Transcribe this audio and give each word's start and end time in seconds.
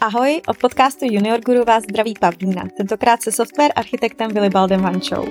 Ahoj, 0.00 0.40
od 0.46 0.56
podcastu 0.56 1.04
Junior 1.10 1.40
Guru 1.40 1.64
vás 1.64 1.82
zdraví 1.82 2.14
Pavlína, 2.20 2.62
tentokrát 2.76 3.22
se 3.22 3.32
software 3.32 3.72
architektem 3.76 4.30
Willibaldem 4.30 4.80
Vančou. 4.80 5.24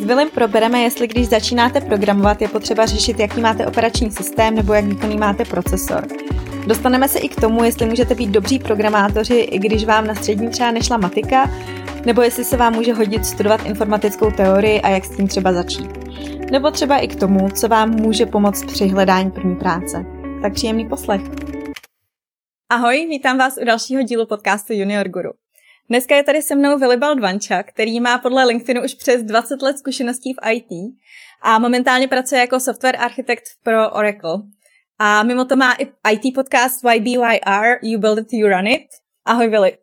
S 0.00 0.04
Willem 0.04 0.30
probereme, 0.30 0.80
jestli 0.80 1.08
když 1.08 1.28
začínáte 1.28 1.80
programovat, 1.80 2.42
je 2.42 2.48
potřeba 2.48 2.86
řešit, 2.86 3.20
jaký 3.20 3.40
máte 3.40 3.66
operační 3.66 4.10
systém 4.10 4.54
nebo 4.54 4.72
jak 4.72 4.84
výkonný 4.84 5.16
máte 5.16 5.44
procesor. 5.44 6.06
Dostaneme 6.66 7.08
se 7.08 7.18
i 7.18 7.28
k 7.28 7.40
tomu, 7.40 7.64
jestli 7.64 7.86
můžete 7.86 8.14
být 8.14 8.30
dobří 8.30 8.58
programátoři, 8.58 9.34
i 9.34 9.58
když 9.58 9.84
vám 9.84 10.06
na 10.06 10.14
střední 10.14 10.48
třeba 10.48 10.70
nešla 10.70 10.96
matika, 10.96 11.50
nebo 12.06 12.22
jestli 12.22 12.44
se 12.44 12.56
vám 12.56 12.74
může 12.74 12.94
hodit 12.94 13.26
studovat 13.26 13.66
informatickou 13.66 14.30
teorii 14.30 14.80
a 14.80 14.88
jak 14.88 15.04
s 15.04 15.16
tím 15.16 15.28
třeba 15.28 15.52
začít. 15.52 15.90
Nebo 16.50 16.70
třeba 16.70 16.98
i 16.98 17.08
k 17.08 17.16
tomu, 17.16 17.50
co 17.50 17.68
vám 17.68 17.90
může 17.90 18.26
pomoct 18.26 18.64
při 18.64 18.88
hledání 18.88 19.30
první 19.30 19.56
práce. 19.56 20.04
Tak 20.42 20.52
příjemný 20.52 20.88
poslech. 20.88 21.49
Ahoj, 22.72 23.06
vítám 23.06 23.38
vás 23.38 23.58
u 23.62 23.64
dalšího 23.64 24.02
dílu 24.02 24.26
podcastu 24.26 24.72
Junior 24.72 25.08
Guru. 25.08 25.30
Dneska 25.88 26.16
je 26.16 26.22
tady 26.22 26.42
se 26.42 26.54
mnou 26.54 26.78
Willibald 26.78 27.20
Vanča, 27.20 27.62
který 27.62 28.00
má 28.00 28.18
podle 28.18 28.44
LinkedInu 28.44 28.84
už 28.84 28.94
přes 28.94 29.22
20 29.22 29.62
let 29.62 29.78
zkušeností 29.78 30.34
v 30.34 30.50
IT 30.52 30.94
a 31.42 31.58
momentálně 31.58 32.08
pracuje 32.08 32.40
jako 32.40 32.60
software 32.60 32.96
architekt 33.00 33.42
pro 33.62 33.90
Oracle. 33.90 34.42
A 34.98 35.22
mimo 35.22 35.44
to 35.44 35.56
má 35.56 35.74
i 35.74 35.84
IT 36.12 36.34
podcast 36.34 36.84
YBYR, 36.94 37.78
You 37.82 38.00
Build 38.00 38.18
It, 38.18 38.32
You 38.32 38.48
Run 38.48 38.66
It. 38.66 38.86
Ahoj, 39.24 39.48
Willy. 39.48 39.78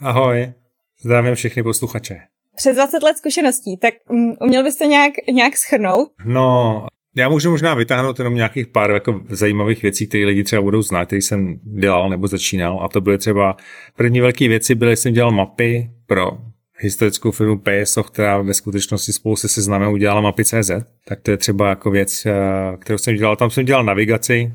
Ahoj, 0.00 0.52
zdravím 1.00 1.34
všechny 1.34 1.62
posluchače. 1.62 2.20
Přes 2.56 2.76
20 2.76 3.02
let 3.02 3.18
zkušeností, 3.18 3.76
tak 3.76 3.94
um, 4.08 4.36
uměl 4.40 4.62
byste 4.62 4.86
nějak, 4.86 5.12
nějak 5.32 5.56
schrnout? 5.56 6.12
No, 6.24 6.86
já 7.16 7.28
můžu 7.28 7.50
možná 7.50 7.74
vytáhnout 7.74 8.18
jenom 8.18 8.34
nějakých 8.34 8.66
pár 8.66 8.90
jako 8.90 9.20
zajímavých 9.28 9.82
věcí, 9.82 10.06
které 10.06 10.24
lidi 10.24 10.44
třeba 10.44 10.62
budou 10.62 10.82
znát, 10.82 11.04
které 11.04 11.22
jsem 11.22 11.60
dělal 11.62 12.10
nebo 12.10 12.26
začínal. 12.26 12.80
A 12.82 12.88
to 12.88 13.00
byly 13.00 13.18
třeba 13.18 13.56
první 13.96 14.20
velké 14.20 14.48
věci, 14.48 14.74
byly, 14.74 14.96
jsem 14.96 15.12
dělal 15.12 15.30
mapy 15.30 15.90
pro 16.06 16.38
historickou 16.78 17.30
firmu 17.30 17.58
PSO, 17.60 18.02
která 18.02 18.42
ve 18.42 18.54
skutečnosti 18.54 19.12
spolu 19.12 19.36
se 19.36 19.48
seznamem 19.48 19.92
udělala 19.92 20.20
mapy 20.20 20.44
CZ. 20.44 20.70
Tak 21.04 21.20
to 21.20 21.30
je 21.30 21.36
třeba 21.36 21.68
jako 21.68 21.90
věc, 21.90 22.26
eh, 22.26 22.32
kterou 22.78 22.98
jsem 22.98 23.16
dělal. 23.16 23.36
Tam 23.36 23.50
jsem 23.50 23.64
dělal 23.64 23.84
navigaci, 23.84 24.52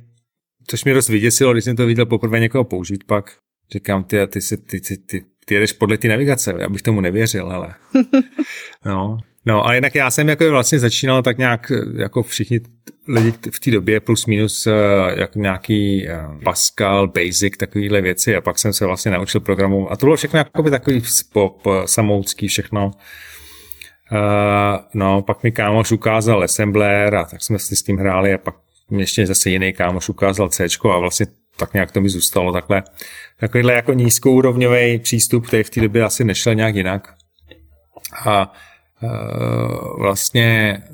což 0.67 0.83
mě 0.83 0.93
dost 0.93 1.09
vyděsilo, 1.09 1.53
když 1.53 1.63
jsem 1.63 1.75
to 1.75 1.85
viděl 1.85 2.05
poprvé 2.05 2.39
někoho 2.39 2.63
použít 2.63 3.03
pak. 3.03 3.37
Říkám, 3.71 4.03
ty, 4.03 4.27
ty, 4.27 4.39
ty, 4.39 4.57
ty, 4.57 4.81
ty, 4.81 4.97
ty, 4.97 5.25
ty 5.45 5.53
jedeš 5.53 5.73
podle 5.73 5.97
ty 5.97 6.07
navigace, 6.07 6.53
já 6.59 6.69
bych 6.69 6.81
tomu 6.81 7.01
nevěřil, 7.01 7.51
ale. 7.51 7.73
No, 8.85 9.17
No 9.49 9.67
a 9.67 9.73
jinak 9.73 9.95
já 9.95 10.11
jsem 10.11 10.29
jako 10.29 10.51
vlastně 10.51 10.79
začínal 10.79 11.21
tak 11.21 11.37
nějak 11.37 11.71
jako 11.97 12.23
všichni 12.23 12.59
lidi 13.07 13.33
v 13.51 13.59
té 13.59 13.71
době 13.71 13.99
plus 13.99 14.25
minus 14.25 14.67
eh, 14.67 14.73
jako 15.15 15.39
nějaký 15.39 16.07
eh, 16.07 16.21
Pascal, 16.43 17.07
Basic, 17.07 17.57
takovýhle 17.57 18.01
věci 18.01 18.35
a 18.35 18.41
pak 18.41 18.59
jsem 18.59 18.73
se 18.73 18.85
vlastně 18.85 19.11
naučil 19.11 19.41
programu 19.41 19.91
a 19.91 19.95
to 19.95 20.05
bylo 20.05 20.15
všechno 20.15 20.39
jako 20.39 20.63
by 20.63 20.71
takový 20.71 21.01
pop, 21.33 21.67
samoucký 21.85 22.47
všechno. 22.47 22.91
No, 24.93 25.21
pak 25.21 25.43
mi 25.43 25.51
kámoš 25.51 25.91
ukázal 25.91 26.43
Assembler 26.43 27.15
a 27.15 27.25
tak 27.25 27.43
jsme 27.43 27.59
si 27.59 27.75
s 27.75 27.83
tím 27.83 27.97
hráli 27.97 28.33
a 28.33 28.37
pak 28.37 28.55
mě 28.89 29.03
ještě 29.03 29.25
zase 29.25 29.49
jiný 29.49 29.73
kámoš 29.73 30.09
ukázal 30.09 30.49
C 30.49 30.65
a 30.83 30.97
vlastně 30.97 31.25
tak 31.57 31.73
nějak 31.73 31.91
to 31.91 32.01
mi 32.01 32.09
zůstalo 32.09 32.53
takhle. 32.53 32.83
Takovýhle 33.39 33.73
jako 33.73 33.93
nízkourovňový 33.93 34.99
přístup, 34.99 35.47
který 35.47 35.63
v 35.63 35.69
té 35.69 35.81
době 35.81 36.03
asi 36.03 36.23
nešel 36.23 36.55
nějak 36.55 36.75
jinak. 36.75 37.13
A 38.25 38.53
Eh, 38.53 38.68
vlastně 39.97 40.77
eh, 40.83 40.89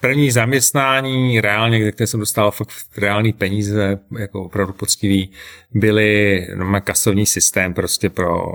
první 0.00 0.30
zaměstnání 0.30 1.40
reálně, 1.40 1.78
kde 1.78 2.06
jsem 2.06 2.20
dostal 2.20 2.50
fakt 2.50 2.70
reální 2.98 3.32
peníze, 3.32 3.98
jako 4.18 4.44
opravdu 4.44 4.72
poctivý, 4.72 5.30
byly 5.70 6.46
no, 6.54 6.80
kasovní 6.80 7.26
systém 7.26 7.74
prostě 7.74 8.10
pro 8.10 8.54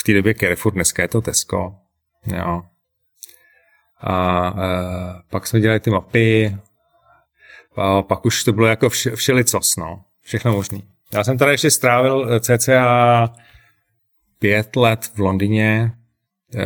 v 0.00 0.02
té 0.06 0.12
době 0.12 0.34
Carrefour, 0.34 0.72
dneska 0.72 1.02
je 1.02 1.08
to 1.08 1.20
Tesco. 1.20 1.74
Jo. 2.36 2.62
A 4.00 4.46
e, 4.48 5.22
pak 5.30 5.46
jsme 5.46 5.60
dělali 5.60 5.80
ty 5.80 5.90
mapy, 5.90 6.56
a 7.76 8.02
pak 8.02 8.26
už 8.26 8.44
to 8.44 8.52
bylo 8.52 8.66
jako 8.66 8.88
vše, 8.88 9.16
všelicos, 9.16 9.76
no. 9.76 10.04
Všechno 10.22 10.52
možný. 10.52 10.84
Já 11.12 11.24
jsem 11.24 11.38
tady 11.38 11.50
ještě 11.50 11.70
strávil 11.70 12.40
cca 12.40 13.32
pět 14.38 14.76
let 14.76 15.10
v 15.14 15.18
Londýně, 15.18 15.92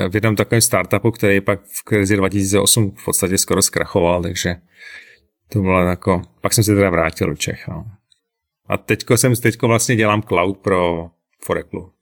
v 0.09 0.15
jednom 0.15 0.37
takovém 0.37 0.60
startupu, 0.60 1.10
který 1.10 1.41
pak 1.41 1.60
v 1.65 1.82
krizi 1.84 2.16
2008 2.16 2.91
v 2.91 3.04
podstatě 3.04 3.38
skoro 3.38 3.62
zkrachoval, 3.62 4.22
takže 4.22 4.56
to 5.49 5.60
bylo 5.60 5.81
jako, 5.81 6.22
pak 6.41 6.53
jsem 6.53 6.65
se 6.65 6.75
teda 6.75 6.91
vrátil 6.91 7.26
do 7.26 7.37
Čech. 7.37 7.69
No. 7.69 7.87
A 8.66 8.76
teďko 8.76 9.16
jsem, 9.16 9.37
teďko 9.37 9.69
vlastně 9.69 9.97
dělám 9.97 10.22
cloud 10.22 10.59
pro 10.59 11.10
Foreklu. 11.43 11.93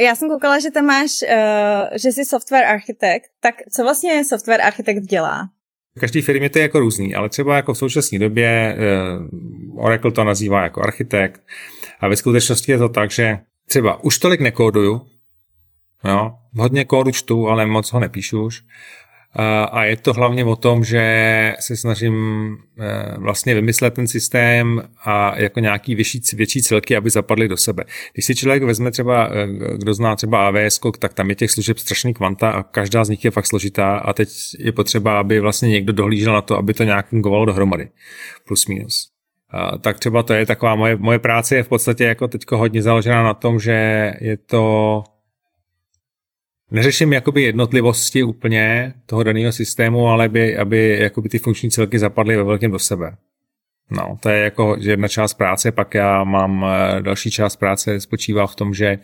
Já 0.00 0.14
jsem 0.14 0.28
koukala, 0.28 0.58
že 0.58 0.70
tam 0.70 0.84
máš, 0.84 1.10
uh, 1.22 1.96
že 1.96 2.12
jsi 2.12 2.24
software 2.24 2.64
architekt, 2.64 3.30
tak 3.40 3.54
co 3.72 3.82
vlastně 3.82 4.24
software 4.24 4.62
architekt 4.62 5.02
dělá? 5.02 5.48
V 5.96 6.00
každé 6.00 6.22
firmě 6.22 6.50
to 6.50 6.58
je 6.58 6.62
jako 6.62 6.80
různý, 6.80 7.14
ale 7.14 7.28
třeba 7.28 7.56
jako 7.56 7.74
v 7.74 7.78
současné 7.78 8.18
době 8.18 8.76
uh, 9.72 9.84
Oracle 9.84 10.12
to 10.12 10.24
nazývá 10.24 10.62
jako 10.62 10.82
architekt 10.82 11.42
a 12.00 12.08
ve 12.08 12.16
skutečnosti 12.16 12.72
je 12.72 12.78
to 12.78 12.88
tak, 12.88 13.10
že 13.10 13.38
třeba 13.68 14.04
už 14.04 14.18
tolik 14.18 14.40
nekóduju, 14.40 15.06
Jo? 16.04 16.32
Hodně 16.56 16.84
kódu 16.84 17.10
čtu, 17.10 17.48
ale 17.48 17.66
moc 17.66 17.92
ho 17.92 18.00
nepíšu 18.00 18.44
už. 18.44 18.62
A 19.72 19.84
je 19.84 19.96
to 19.96 20.12
hlavně 20.12 20.44
o 20.44 20.56
tom, 20.56 20.84
že 20.84 21.54
se 21.60 21.76
snažím 21.76 22.14
e, 22.78 23.18
vlastně 23.18 23.54
vymyslet 23.54 23.94
ten 23.94 24.06
systém 24.06 24.82
a 25.04 25.38
jako 25.38 25.60
nějaký 25.60 25.94
větší, 25.94 26.20
větší 26.34 26.62
celky, 26.62 26.96
aby 26.96 27.10
zapadly 27.10 27.48
do 27.48 27.56
sebe. 27.56 27.84
Když 28.12 28.24
si 28.24 28.34
člověk 28.34 28.62
vezme 28.62 28.90
třeba, 28.90 29.26
e, 29.26 29.46
kdo 29.76 29.94
zná 29.94 30.16
třeba 30.16 30.48
AWS, 30.48 30.80
tak 30.98 31.14
tam 31.14 31.30
je 31.30 31.36
těch 31.36 31.50
služeb 31.50 31.78
strašný 31.78 32.14
kvanta 32.14 32.50
a 32.50 32.62
každá 32.62 33.04
z 33.04 33.08
nich 33.08 33.24
je 33.24 33.30
fakt 33.30 33.46
složitá 33.46 33.96
a 33.96 34.12
teď 34.12 34.28
je 34.58 34.72
potřeba, 34.72 35.18
aby 35.20 35.40
vlastně 35.40 35.68
někdo 35.68 35.92
dohlížel 35.92 36.32
na 36.32 36.42
to, 36.42 36.58
aby 36.58 36.74
to 36.74 36.84
nějak 36.84 37.08
fungovalo 37.08 37.44
dohromady. 37.44 37.88
Plus 38.46 38.66
minus. 38.66 39.08
A 39.50 39.78
tak 39.78 39.98
třeba 39.98 40.22
to 40.22 40.32
je 40.32 40.46
taková 40.46 40.74
moje, 40.74 40.96
moje 40.96 41.18
práce 41.18 41.56
je 41.56 41.62
v 41.62 41.68
podstatě 41.68 42.04
jako 42.04 42.28
teďko 42.28 42.58
hodně 42.58 42.82
založená 42.82 43.22
na 43.22 43.34
tom, 43.34 43.60
že 43.60 44.12
je 44.20 44.36
to 44.36 45.04
neřeším 46.70 47.12
jakoby 47.12 47.42
jednotlivosti 47.42 48.22
úplně 48.22 48.94
toho 49.06 49.22
daného 49.22 49.52
systému, 49.52 50.08
ale 50.08 50.28
by, 50.28 50.56
aby 50.56 50.98
jakoby 51.00 51.28
ty 51.28 51.38
funkční 51.38 51.70
celky 51.70 51.98
zapadly 51.98 52.36
ve 52.36 52.42
velkém 52.44 52.70
do 52.70 52.78
sebe. 52.78 53.16
No, 53.90 54.18
to 54.20 54.28
je 54.28 54.40
jako 54.40 54.76
jedna 54.80 55.08
část 55.08 55.34
práce, 55.34 55.72
pak 55.72 55.94
já 55.94 56.24
mám 56.24 56.64
eh, 56.64 57.02
další 57.02 57.30
část 57.30 57.56
práce 57.56 58.00
spočívá 58.00 58.46
v 58.46 58.54
tom, 58.54 58.74
že 58.74 58.98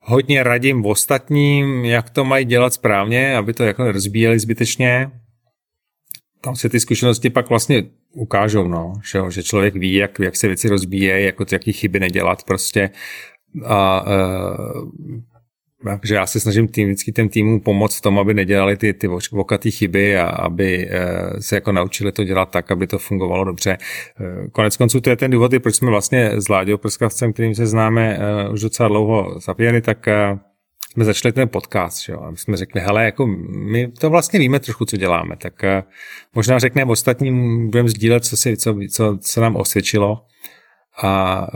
hodně 0.00 0.42
radím 0.42 0.82
v 0.82 0.86
ostatním, 0.86 1.84
jak 1.84 2.10
to 2.10 2.24
mají 2.24 2.44
dělat 2.44 2.74
správně, 2.74 3.36
aby 3.36 3.52
to 3.52 3.64
jako 3.64 3.92
rozbíjeli 3.92 4.38
zbytečně. 4.38 5.10
Tam 6.40 6.56
se 6.56 6.68
ty 6.68 6.80
zkušenosti 6.80 7.30
pak 7.30 7.48
vlastně 7.48 7.82
ukážou, 8.12 8.68
no, 8.68 8.92
že, 9.12 9.20
že 9.28 9.42
člověk 9.42 9.74
ví, 9.74 9.94
jak, 9.94 10.18
jak 10.18 10.36
se 10.36 10.46
věci 10.46 10.68
rozbíjejí, 10.68 11.24
jako 11.26 11.44
jaký 11.52 11.72
chyby 11.72 12.00
nedělat 12.00 12.44
prostě 12.44 12.90
a 13.64 14.06
uh, 14.06 14.90
že 16.02 16.14
já 16.14 16.26
se 16.26 16.40
snažím 16.40 16.68
tým, 16.68 16.88
vždycky 16.88 17.12
těm 17.12 17.28
týmům 17.28 17.60
pomoct 17.60 17.96
v 17.96 18.00
tom, 18.00 18.18
aby 18.18 18.34
nedělali 18.34 18.76
ty, 18.76 18.94
ty 18.94 19.08
vokatý 19.32 19.70
chyby 19.70 20.18
a 20.18 20.26
aby 20.26 20.88
eh, 20.90 21.42
se 21.42 21.54
jako 21.54 21.72
naučili 21.72 22.12
to 22.12 22.24
dělat 22.24 22.50
tak, 22.50 22.70
aby 22.70 22.86
to 22.86 22.98
fungovalo 22.98 23.44
dobře. 23.44 23.78
Eh, 24.20 24.48
konec 24.52 24.76
konců 24.76 25.00
to 25.00 25.10
je 25.10 25.16
ten 25.16 25.30
důvod, 25.30 25.52
proč 25.62 25.74
jsme 25.74 25.90
vlastně 25.90 26.30
s 26.36 26.48
Láďou 26.48 26.76
Prskavcem, 26.76 27.32
kterým 27.32 27.54
se 27.54 27.66
známe 27.66 28.18
uh, 28.18 28.52
už 28.52 28.60
docela 28.60 28.88
dlouho 28.88 29.40
zapěli, 29.40 29.80
tak 29.80 30.06
jsme 30.92 31.04
začali 31.04 31.32
ten 31.32 31.48
podcast, 31.48 32.08
jo, 32.08 32.20
a 32.20 32.30
my 32.30 32.36
jsme 32.36 32.56
řekli, 32.56 32.80
hele, 32.80 33.04
jako 33.04 33.26
my 33.26 33.88
to 33.88 34.10
vlastně 34.10 34.38
víme 34.38 34.60
trošku, 34.60 34.84
co 34.84 34.96
děláme, 34.96 35.36
tak 35.36 35.54
možná 36.34 36.58
řekneme 36.58 36.90
ostatním, 36.90 37.70
budeme 37.70 37.88
sdílet, 37.88 38.24
co, 38.24 38.36
si, 38.36 38.56
co, 38.56 38.76
co, 38.90 39.18
co 39.20 39.40
nám 39.40 39.56
osvědčilo. 39.56 40.24
A 41.02 41.46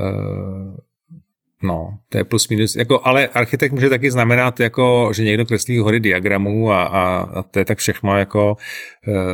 No, 1.62 1.98
to 2.08 2.18
je 2.18 2.24
plus 2.24 2.48
minus, 2.48 2.76
jako, 2.76 3.00
ale 3.06 3.28
architekt 3.28 3.72
může 3.72 3.88
taky 3.88 4.10
znamenat, 4.10 4.60
jako, 4.60 5.10
že 5.14 5.24
někdo 5.24 5.46
kreslí 5.46 5.78
hory 5.78 6.00
diagramů 6.00 6.72
a, 6.72 6.84
a, 6.84 7.16
a 7.16 7.42
to 7.42 7.58
je 7.58 7.64
tak 7.64 7.78
všechno, 7.78 8.18
jako 8.18 8.56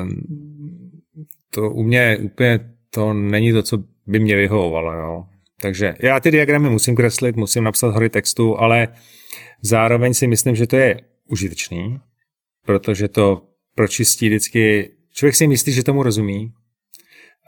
um, 0.02 0.10
to 1.50 1.70
u 1.70 1.82
mě 1.82 2.18
úplně 2.22 2.60
to 2.90 3.12
není 3.12 3.52
to, 3.52 3.62
co 3.62 3.78
by 4.06 4.20
mě 4.20 4.36
vyhovovalo, 4.36 4.92
jo. 4.92 5.24
Takže 5.60 5.94
já 6.00 6.20
ty 6.20 6.30
diagramy 6.30 6.70
musím 6.70 6.96
kreslit, 6.96 7.36
musím 7.36 7.64
napsat 7.64 7.88
hory 7.88 8.10
textu, 8.10 8.60
ale 8.60 8.88
zároveň 9.62 10.14
si 10.14 10.26
myslím, 10.26 10.56
že 10.56 10.66
to 10.66 10.76
je 10.76 11.00
užitečný, 11.30 12.00
protože 12.66 13.08
to 13.08 13.42
pročistí 13.74 14.28
vždycky, 14.28 14.90
člověk 15.12 15.36
si 15.36 15.46
myslí, 15.46 15.72
že 15.72 15.82
tomu 15.82 16.02
rozumí, 16.02 16.52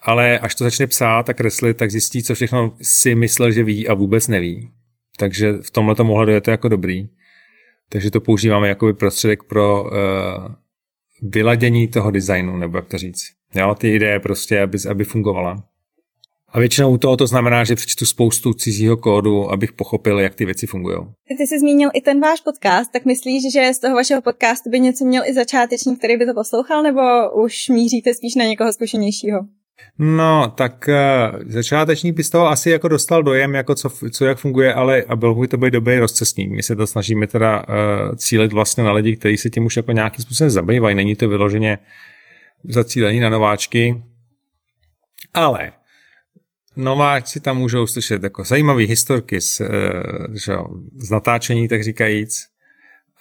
ale 0.02 0.38
až 0.38 0.54
to 0.54 0.64
začne 0.64 0.86
psát 0.86 1.28
a 1.28 1.34
kreslit, 1.34 1.76
tak 1.76 1.90
zjistí, 1.90 2.22
co 2.22 2.34
všechno 2.34 2.76
si 2.82 3.14
myslel, 3.14 3.52
že 3.52 3.64
ví 3.64 3.88
a 3.88 3.94
vůbec 3.94 4.28
neví. 4.28 4.70
Takže 5.18 5.52
v 5.52 5.70
tomhle 5.70 5.94
ohledu 5.98 6.32
je 6.32 6.40
to 6.40 6.50
jako 6.50 6.68
dobrý. 6.68 7.08
Takže 7.88 8.10
to 8.10 8.20
používáme 8.20 8.68
jako 8.68 8.94
prostředek 8.94 9.42
pro 9.42 9.82
uh, 9.82 9.90
vyladění 11.22 11.88
toho 11.88 12.10
designu, 12.10 12.56
nebo 12.56 12.78
jak 12.78 12.88
to 12.88 12.98
říct. 12.98 13.24
Jo, 13.54 13.74
ty 13.74 13.94
ideje 13.94 14.20
prostě, 14.20 14.60
aby, 14.60 14.78
aby 14.90 15.04
fungovala. 15.04 15.64
A 16.48 16.58
většinou 16.58 16.96
toho 16.96 17.16
to 17.16 17.26
znamená, 17.26 17.64
že 17.64 17.74
přečtu 17.74 18.06
spoustu 18.06 18.54
cizího 18.54 18.96
kódu, 18.96 19.50
abych 19.50 19.72
pochopil, 19.72 20.18
jak 20.18 20.34
ty 20.34 20.44
věci 20.44 20.66
fungují. 20.66 20.98
Ty 21.38 21.46
jsi 21.46 21.58
zmínil 21.58 21.90
i 21.94 22.00
ten 22.00 22.20
váš 22.20 22.40
podcast, 22.40 22.92
tak 22.92 23.04
myslíš, 23.04 23.52
že 23.52 23.74
z 23.74 23.78
toho 23.78 23.94
vašeho 23.94 24.22
podcastu 24.22 24.70
by 24.70 24.80
něco 24.80 25.04
měl 25.04 25.22
i 25.26 25.34
začátečník, 25.34 25.98
který 25.98 26.16
by 26.16 26.26
to 26.26 26.34
poslouchal, 26.34 26.82
nebo 26.82 27.00
už 27.44 27.68
míříte 27.68 28.14
spíš 28.14 28.34
na 28.34 28.44
někoho 28.44 28.72
zkušenějšího? 28.72 29.40
No, 29.98 30.52
tak 30.56 30.88
uh, 30.88 31.38
začátečník 31.46 32.16
by 32.16 32.24
z 32.24 32.30
toho 32.30 32.48
asi 32.48 32.70
jako 32.70 32.88
dostal 32.88 33.22
dojem, 33.22 33.54
jako 33.54 33.74
co, 33.74 33.90
co 34.10 34.24
jak 34.24 34.38
funguje, 34.38 34.74
ale 34.74 35.02
a 35.02 35.16
byl 35.16 35.34
by 35.34 35.48
to 35.48 35.56
být 35.56 35.70
dobrý 35.70 35.98
rozcestník. 35.98 36.50
My 36.50 36.62
se 36.62 36.76
to 36.76 36.86
snažíme 36.86 37.26
teda 37.26 37.58
uh, 37.58 38.14
cílit 38.16 38.52
vlastně 38.52 38.84
na 38.84 38.92
lidi, 38.92 39.16
kteří 39.16 39.36
se 39.36 39.50
tím 39.50 39.66
už 39.66 39.76
jako 39.76 39.92
nějakým 39.92 40.24
způsobem 40.24 40.50
zabývají. 40.50 40.96
Není 40.96 41.16
to 41.16 41.28
vyloženě 41.28 41.78
zacílení 42.64 43.20
na 43.20 43.28
nováčky, 43.28 44.02
ale 45.34 45.72
nováčci 46.76 47.40
tam 47.40 47.58
můžou 47.58 47.86
slyšet 47.86 48.22
jako 48.22 48.44
zajímavé 48.44 48.82
historky 48.82 49.40
z, 49.40 49.60
eh, 49.60 49.66
že, 50.32 50.52
z 50.96 51.10
natáčení, 51.10 51.68
tak 51.68 51.84
říkajíc. 51.84 52.46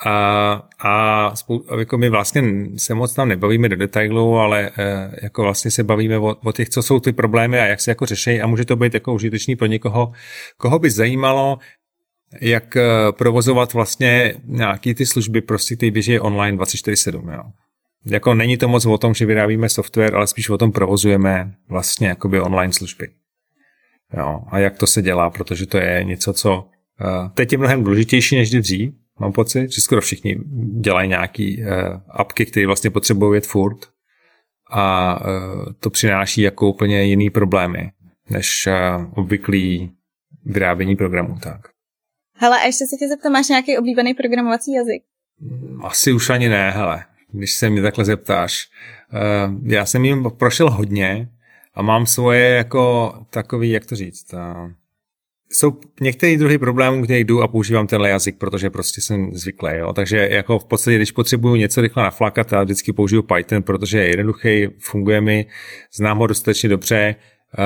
A, 0.06 0.68
a, 0.80 1.36
spou, 1.36 1.64
jako 1.80 1.98
my 1.98 2.10
vlastně 2.10 2.44
se 2.78 2.94
moc 2.94 3.14
tam 3.14 3.30
nebavíme 3.30 3.70
do 3.70 3.76
detailu, 3.76 4.38
ale 4.38 4.72
e, 4.78 5.12
jako 5.24 5.44
vlastně 5.44 5.72
se 5.72 5.84
bavíme 5.84 6.18
o, 6.18 6.36
o 6.44 6.52
těch, 6.52 6.70
co 6.70 6.84
jsou 6.84 7.00
ty 7.00 7.14
problémy 7.14 7.60
a 7.60 7.66
jak 7.66 7.82
se 7.82 7.92
jako 7.92 8.06
řeší 8.06 8.42
a 8.42 8.48
může 8.48 8.66
to 8.66 8.76
být 8.76 8.94
jako 8.94 9.14
užitečný 9.14 9.56
pro 9.56 9.68
někoho, 9.68 10.12
koho 10.58 10.80
by 10.80 10.90
zajímalo, 10.90 11.60
jak 12.42 12.78
eh, 12.78 12.84
provozovat 13.12 13.74
vlastně 13.74 14.36
nějaký 14.44 14.94
ty 14.94 15.06
služby, 15.06 15.42
prostě 15.42 15.78
ty 15.78 15.92
běží 15.92 16.20
online 16.20 16.58
24-7. 16.58 17.34
Jo. 17.34 17.44
Jako 18.06 18.34
není 18.34 18.58
to 18.58 18.68
moc 18.68 18.86
o 18.86 18.98
tom, 18.98 19.14
že 19.14 19.26
vyrábíme 19.26 19.70
software, 19.70 20.16
ale 20.16 20.28
spíš 20.28 20.50
o 20.50 20.58
tom 20.58 20.72
provozujeme 20.72 21.54
vlastně 21.70 22.08
jakoby 22.08 22.42
online 22.42 22.74
služby. 22.74 23.08
Jo, 24.18 24.42
a 24.48 24.60
jak 24.60 24.78
to 24.78 24.88
se 24.88 25.02
dělá, 25.02 25.30
protože 25.30 25.66
to 25.66 25.78
je 25.78 26.04
něco, 26.04 26.34
co 26.34 26.58
uh, 26.60 27.30
teď 27.34 27.52
je 27.52 27.58
mnohem 27.58 27.84
důležitější 27.84 28.36
než 28.36 28.50
dřív, 28.50 28.94
mám 29.19 29.31
pocit, 29.31 29.72
že 29.72 29.81
skoro 29.81 30.02
všichni 30.02 30.38
dělají 30.80 31.10
nějaký 31.10 31.64
uh, 31.64 31.68
apky, 32.10 32.46
které 32.46 32.68
vlastně 32.68 32.90
potřebují 32.90 33.38
jet 33.38 33.48
furt 33.48 33.78
a 34.72 35.16
uh, 35.19 35.74
to 35.80 35.90
přináší 35.90 36.42
jako 36.42 36.69
úplně 36.69 37.04
jiný 37.04 37.30
problémy 37.30 37.92
než 38.30 38.68
uh, 38.68 39.06
obvyklý 39.19 39.92
vyrábění 40.46 40.96
programů. 40.96 41.38
Tak. 41.44 41.62
Hele, 42.36 42.60
a 42.60 42.66
ještě 42.66 42.86
se 42.88 42.96
tě 43.00 43.08
zeptám, 43.08 43.31
máš 43.31 43.50
nějaký 43.50 43.78
oblíbený 43.78 44.14
programovací 44.14 44.74
jazyk? 44.74 45.04
Asi 45.84 46.12
už 46.12 46.30
ani 46.30 46.50
ne, 46.50 46.72
hele, 46.72 47.06
když 47.31 47.52
se 47.54 47.69
mě 47.69 47.81
takhle 47.81 48.06
zeptáš. 48.06 48.68
Uh, 49.14 49.72
já 49.72 49.86
jsem 49.86 50.06
jim 50.06 50.31
prošel 50.38 50.69
hodně, 50.69 51.30
a 51.74 51.81
mám 51.81 52.06
svoje 52.06 52.50
jako 52.50 53.14
takový, 53.30 53.69
jak 53.69 53.86
to 53.86 53.96
říct, 53.96 54.34
a 54.34 54.72
jsou 55.52 55.80
některé 56.02 56.38
druhy 56.38 56.58
problémů, 56.58 57.02
kde 57.02 57.20
jdu 57.20 57.42
a 57.42 57.48
používám 57.48 57.88
tenhle 57.88 58.10
jazyk, 58.10 58.38
protože 58.38 58.70
prostě 58.70 59.02
jsem 59.02 59.32
zvyklý. 59.34 59.72
Jo? 59.76 59.94
Takže 59.94 60.28
jako 60.32 60.60
v 60.60 60.66
podstatě, 60.66 60.96
když 60.96 61.12
potřebuju 61.12 61.56
něco 61.56 61.82
rychle 61.82 62.04
naflakat, 62.04 62.52
já 62.52 62.64
vždycky 62.64 62.94
použiju 62.94 63.22
Python, 63.22 63.64
protože 63.64 63.98
je 63.98 64.08
jednoduchý, 64.08 64.68
funguje 64.80 65.22
mi, 65.22 65.46
znám 65.94 66.18
ho 66.18 66.28
dostatečně 66.28 66.70
dobře 66.70 67.16
uh, 67.58 67.66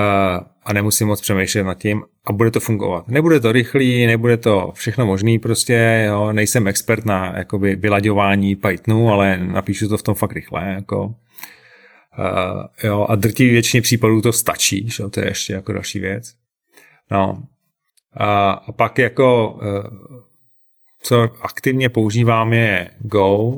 a 0.63 0.74
nemusím 0.74 1.07
moc 1.07 1.22
přemýšlet 1.22 1.63
nad 1.63 1.78
tím 1.78 2.04
a 2.25 2.33
bude 2.33 2.51
to 2.51 2.60
fungovat. 2.60 3.07
Nebude 3.07 3.39
to 3.39 3.51
rychlý, 3.51 4.06
nebude 4.06 4.38
to 4.38 4.72
všechno 4.75 5.06
možný, 5.06 5.39
prostě 5.39 6.06
jo? 6.07 6.34
nejsem 6.34 6.68
expert 6.68 7.06
na 7.06 7.34
jakoby 7.38 7.75
vylaďování 7.75 8.56
Pythonu, 8.56 9.10
ale 9.10 9.38
napíšu 9.38 9.89
to 9.89 9.98
v 9.98 10.04
tom 10.04 10.16
fakt 10.16 10.31
rychle. 10.31 10.74
Jako. 10.74 11.06
Uh, 11.06 12.63
jo, 12.84 13.06
a 13.10 13.16
drtivý 13.16 13.50
většině 13.50 13.81
případů 13.81 14.22
to 14.22 14.34
stačí, 14.34 14.89
že? 14.89 15.04
to 15.10 15.19
je 15.19 15.27
ještě 15.27 15.54
jako 15.54 15.74
další 15.74 16.00
věc. 16.00 16.34
No. 17.12 17.44
A, 18.18 18.52
a 18.52 18.72
pak 18.72 18.98
jako, 18.98 19.52
uh, 19.52 20.22
co 21.02 21.30
aktivně 21.42 21.90
používám 21.90 22.54
je 22.54 22.92
Go, 23.00 23.54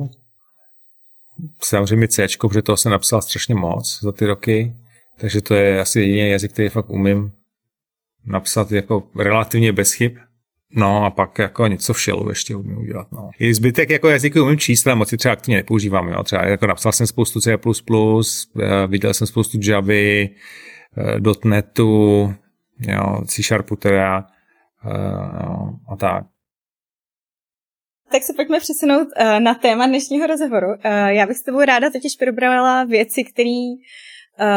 samozřejmě 1.61 2.07
C, 2.07 2.27
protože 2.41 2.61
toho 2.61 2.77
jsem 2.77 2.91
napsal 2.91 3.21
strašně 3.21 3.55
moc 3.55 3.99
za 4.01 4.11
ty 4.11 4.25
roky, 4.25 4.75
takže 5.19 5.41
to 5.41 5.53
je 5.53 5.81
asi 5.81 5.99
jediný 5.99 6.29
jazyk, 6.29 6.51
který 6.51 6.69
fakt 6.69 6.89
umím 6.89 7.31
napsat 8.25 8.71
jako 8.71 9.03
relativně 9.19 9.73
bez 9.73 9.93
chyb. 9.93 10.17
No 10.75 11.05
a 11.05 11.09
pak 11.09 11.39
jako 11.39 11.67
něco 11.67 11.93
v 11.93 11.99
shellu 11.99 12.29
ještě 12.29 12.55
umím 12.55 12.77
udělat. 12.77 13.11
No. 13.11 13.29
I 13.39 13.53
zbytek 13.53 13.89
jako 13.89 14.09
jazyky 14.09 14.39
umím 14.39 14.57
čísla, 14.57 14.91
ale 14.91 14.99
moc 14.99 15.09
si 15.09 15.17
třeba 15.17 15.33
aktivně 15.33 15.57
nepoužívám. 15.57 16.07
Jo. 16.07 16.23
Třeba 16.23 16.45
jako 16.45 16.67
napsal 16.67 16.91
jsem 16.91 17.07
spoustu 17.07 17.41
C++, 17.41 17.57
eh, 18.61 18.87
viděl 18.87 19.13
jsem 19.13 19.27
spoustu 19.27 19.57
Javy, 19.61 20.29
eh, 20.97 21.47
.NETu, 21.47 22.33
jo, 22.79 23.21
C 23.25 23.43
Sharpu 23.43 23.75
teda 23.75 24.27
a 25.89 25.95
tak. 25.99 26.25
Tak 28.11 28.23
se 28.23 28.33
pojďme 28.33 28.59
přesunout 28.59 29.07
uh, 29.19 29.39
na 29.39 29.53
téma 29.53 29.87
dnešního 29.87 30.27
rozhovoru. 30.27 30.67
Uh, 30.67 30.75
já 31.07 31.27
bych 31.27 31.37
s 31.37 31.43
tebou 31.43 31.61
ráda 31.61 31.89
totiž 31.89 32.15
probrala 32.15 32.83
věci, 32.83 33.23
které 33.23 33.75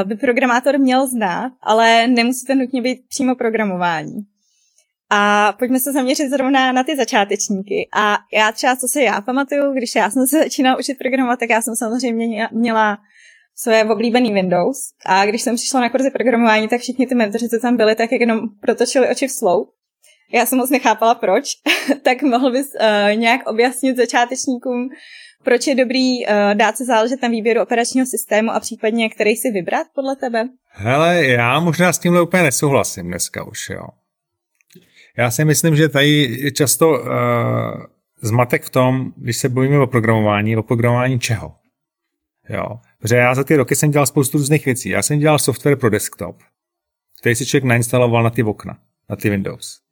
by 0.05 0.17
programátor 0.17 0.79
měl 0.79 1.07
znát, 1.07 1.53
ale 1.61 2.07
nemusí 2.07 2.47
to 2.47 2.55
nutně 2.55 2.83
být 2.83 3.09
přímo 3.09 3.35
programování. 3.35 4.27
A 5.11 5.53
pojďme 5.59 5.81
se 5.81 5.93
zaměřit 5.93 6.31
zrovna 6.31 6.73
na 6.73 6.85
ty 6.85 6.97
začátečníky. 6.97 7.89
A 7.93 8.17
já 8.33 8.53
třeba, 8.53 8.77
co 8.77 8.89
se 8.89 9.03
já 9.03 9.21
pamatuju, 9.21 9.73
když 9.73 9.95
já 9.95 10.11
jsem 10.11 10.27
se 10.27 10.39
začínala 10.39 10.79
učit 10.79 10.99
programovat, 10.99 11.39
tak 11.39 11.51
já 11.51 11.63
jsem 11.63 11.77
samozřejmě 11.77 12.49
měla 12.53 12.99
své 13.55 13.85
oblíbený 13.85 14.33
Windows. 14.33 14.79
A 15.07 15.27
když 15.27 15.43
jsem 15.43 15.57
přišla 15.57 15.81
na 15.81 15.91
kurzy 15.91 16.11
programování, 16.11 16.69
tak 16.69 16.81
všichni 16.81 17.07
ty 17.07 17.15
mentoři, 17.15 17.49
co 17.49 17.59
tam 17.59 17.77
byli, 17.77 17.95
tak 17.95 18.13
jenom 18.13 18.41
protočili 18.61 19.09
oči 19.09 19.29
v 19.29 19.33
slou. 19.33 19.69
Já 20.33 20.47
jsem 20.47 20.59
moc 20.59 20.71
nechápala 20.71 21.15
proč, 21.15 21.45
tak 22.03 22.23
mohl 22.23 22.53
bys 22.53 22.67
uh, 22.75 23.17
nějak 23.19 23.49
objasnit 23.49 23.97
začátečníkům, 23.97 24.89
proč 25.45 25.67
je 25.67 25.75
dobrý 25.75 26.27
uh, 26.27 26.55
dát 26.55 26.77
se 26.77 26.85
záležet 26.85 27.23
na 27.23 27.29
výběru 27.29 27.63
operačního 27.63 28.07
systému 28.07 28.51
a 28.51 28.61
případně 28.61 29.09
který 29.09 29.37
si 29.37 29.51
vybrat 29.51 29.87
podle 29.95 30.17
tebe? 30.17 30.49
Hele, 30.69 31.27
já 31.27 31.61
možná 31.61 31.93
s 31.93 31.99
tímhle 31.99 32.23
úplně 32.23 32.43
nesouhlasím 32.43 33.07
dneska 33.07 33.45
už, 33.45 33.71
jo. 33.71 33.87
Já 35.19 35.31
si 35.31 35.45
myslím, 35.45 35.77
že 35.77 35.89
tady 35.89 36.09
je 36.09 36.53
často 36.53 36.89
uh, 36.89 37.07
zmatek 38.23 38.65
v 38.65 38.71
tom, 38.71 39.13
když 39.17 39.37
se 39.37 39.49
bavíme 39.49 39.79
o 39.79 39.87
programování, 39.87 40.57
o 40.57 40.63
programování 40.63 41.21
čeho. 41.21 41.55
Jo. 42.49 42.81
Protože 43.01 43.17
já 43.17 43.35
za 43.35 43.45
ty 43.45 43.57
roky 43.57 43.77
jsem 43.77 43.91
dělal 43.91 44.07
spoustu 44.07 44.39
různých 44.39 44.65
věcí. 44.65 44.89
Já 44.89 45.03
jsem 45.03 45.19
dělal 45.19 45.39
software 45.39 45.77
pro 45.77 45.91
desktop, 45.91 46.37
který 47.21 47.35
si 47.35 47.47
člověk 47.47 47.65
nainstaloval 47.65 48.23
na 48.23 48.31
ty 48.31 48.43
okna, 48.43 48.79
na 49.11 49.17
ty 49.17 49.31
Windows. 49.31 49.86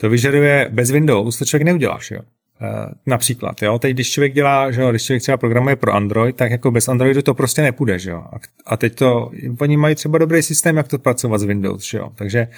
To 0.00 0.08
vyžaduje 0.08 0.68
bez 0.72 0.90
Windows, 0.90 1.38
to 1.38 1.44
člověk 1.44 1.64
neuděláš, 1.64 2.10
jo. 2.10 2.20
Eh, 2.62 2.90
například, 3.06 3.62
jo, 3.62 3.78
teď 3.78 3.92
když 3.92 4.10
člověk 4.10 4.32
dělá, 4.32 4.70
že 4.70 4.80
jo, 4.82 4.90
když 4.90 5.02
člověk 5.02 5.22
třeba 5.22 5.36
programuje 5.36 5.76
pro 5.76 5.92
Android, 5.92 6.36
tak 6.36 6.50
jako 6.50 6.70
bez 6.70 6.88
Androidu 6.88 7.22
to 7.22 7.34
prostě 7.34 7.62
nepůjde, 7.62 7.98
že 7.98 8.10
jo. 8.10 8.24
A 8.66 8.76
teď 8.76 8.94
to, 8.94 9.30
oni 9.60 9.76
mají 9.76 9.94
třeba 9.94 10.18
dobrý 10.18 10.42
systém, 10.42 10.76
jak 10.76 10.88
to 10.88 10.98
pracovat 10.98 11.38
s 11.38 11.44
Windows, 11.44 11.84
že 11.84 11.98
jo. 11.98 12.10
Takže 12.14 12.48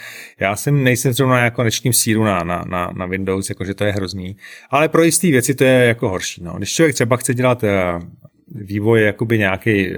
já 0.40 0.56
jsem 0.56 0.84
nejsem 0.84 1.12
zrovna 1.12 1.44
jako 1.44 1.62
nečním 1.62 1.92
síru 1.92 2.24
na, 2.24 2.44
na, 2.44 2.64
na, 2.68 2.92
na 2.96 3.06
Windows, 3.06 3.48
jakože 3.48 3.74
to 3.74 3.84
je 3.84 3.92
hrozný. 3.92 4.36
Ale 4.70 4.88
pro 4.88 5.02
jisté 5.02 5.26
věci 5.26 5.54
to 5.54 5.64
je 5.64 5.84
jako 5.84 6.08
horší, 6.08 6.44
no. 6.44 6.54
Když 6.58 6.72
člověk 6.72 6.94
třeba 6.94 7.16
chce 7.16 7.34
dělat 7.34 7.64
eh, 7.64 7.72
vývoj 8.54 9.02
jakoby 9.02 9.38
nějaký 9.38 9.86
eh, 9.86 9.94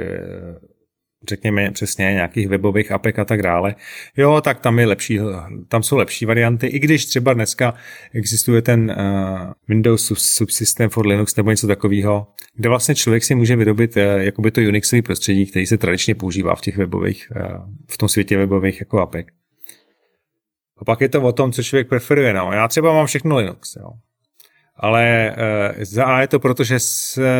řekněme 1.28 1.71
přesně 1.71 2.04
nějakých 2.04 2.49
webových 2.49 2.93
apek 2.93 3.19
a 3.19 3.25
tak 3.25 3.43
dále, 3.43 3.75
jo, 4.16 4.40
tak 4.40 4.61
tam 4.61 4.78
je 4.78 4.87
lepší, 4.87 5.21
tam 5.69 5.83
jsou 5.83 5.97
lepší 5.97 6.26
varianty, 6.26 6.66
i 6.66 6.78
když 6.78 7.07
třeba 7.07 7.33
dneska 7.33 7.75
existuje 8.14 8.62
ten 8.62 8.95
uh, 8.99 9.52
Windows 9.69 10.12
subsystem 10.16 10.90
for 10.90 11.07
Linux 11.07 11.37
nebo 11.37 11.50
něco 11.50 11.66
takového, 11.66 12.26
kde 12.54 12.69
vlastně 12.69 12.95
člověk 12.95 13.25
si 13.25 13.35
může 13.35 13.57
vyrobit 13.57 13.97
uh, 13.97 14.02
jakoby 14.02 14.50
to 14.50 14.61
Unixový 14.61 15.02
prostředí, 15.02 15.47
který 15.47 15.66
se 15.66 15.78
tradičně 15.78 16.14
používá 16.14 16.54
v 16.54 16.61
těch 16.61 16.76
webových, 16.76 17.33
uh, 17.37 17.43
v 17.90 17.99
tom 17.99 18.09
světě 18.09 18.37
webových 18.37 18.81
jako 18.81 19.00
apek. 19.00 19.33
A 20.78 20.85
pak 20.85 21.00
je 21.00 21.09
to 21.09 21.23
o 21.23 21.33
tom, 21.33 21.52
co 21.52 21.62
člověk 21.62 21.88
preferuje. 21.88 22.35
No. 22.35 22.50
Já 22.52 22.69
třeba 22.69 22.93
mám 22.93 23.07
všechno 23.07 23.37
Linux, 23.37 23.76
jo. 23.76 23.90
Ale 24.76 25.37
uh, 25.76 25.85
za 25.85 26.04
A 26.04 26.21
je 26.21 26.28
to 26.28 26.38
proto, 26.38 26.64
že 26.64 26.78
se 26.78 27.31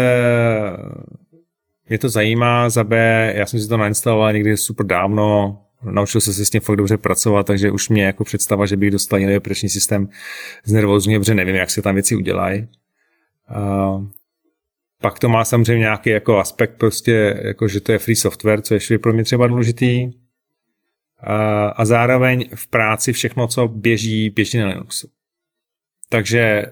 mě 1.88 1.99
to 1.99 2.09
zajímá, 2.09 2.71
za 2.71 2.85
B, 2.85 3.33
já 3.37 3.47
jsem 3.47 3.61
si 3.61 3.69
to 3.69 3.76
nainstaloval 3.76 4.33
někdy 4.33 4.57
super 4.57 4.87
dávno, 4.87 5.59
naučil 5.83 6.21
jsem 6.21 6.35
se 6.35 6.45
s 6.45 6.50
tím 6.50 6.61
fakt 6.61 6.76
dobře 6.76 6.97
pracovat, 6.97 7.47
takže 7.47 7.71
už 7.71 7.88
mě 7.88 8.05
jako 8.05 8.25
představa, 8.25 8.67
že 8.67 8.76
bych 8.76 8.91
dostal 8.91 9.19
jiný 9.19 9.37
operační 9.37 9.69
systém 9.69 10.09
znervozňuje, 10.64 11.19
protože 11.19 11.35
nevím, 11.35 11.55
jak 11.55 11.71
se 11.71 11.83
tam 11.83 11.95
věci 11.95 12.17
udělají. 12.17 12.69
Uh, 13.57 14.07
pak 15.03 15.19
to 15.19 15.29
má 15.29 15.45
samozřejmě 15.45 15.81
nějaký 15.81 16.11
jako 16.11 16.38
aspekt 16.38 16.75
prostě, 16.79 17.41
jako 17.45 17.69
že 17.69 17.81
to 17.81 17.93
je 17.93 17.99
free 17.99 18.17
software, 18.17 18.61
což 18.61 18.91
je 18.91 18.99
pro 18.99 19.12
mě 19.12 19.25
třeba 19.25 19.47
důležitý. 19.47 20.05
Uh, 20.07 20.12
a 21.76 21.85
zároveň 21.85 22.49
v 22.55 22.67
práci 22.67 23.12
všechno, 23.12 23.47
co 23.47 23.69
běží, 23.69 24.31
běží 24.31 24.59
na 24.59 24.69
Linuxu. 24.69 25.09
Takže 26.09 26.64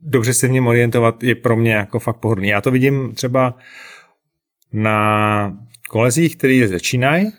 dobře 0.00 0.34
se 0.34 0.48
v 0.48 0.50
něm 0.50 0.66
orientovat 0.66 1.22
je 1.22 1.34
pro 1.34 1.56
mě 1.56 1.74
jako 1.74 1.98
fakt 1.98 2.16
pohodlný. 2.16 2.48
Já 2.48 2.60
to 2.60 2.70
vidím 2.70 3.12
třeba 3.14 3.58
na 4.72 5.58
kolezích, 5.88 6.36
který 6.36 6.66
začínají, 6.66 7.32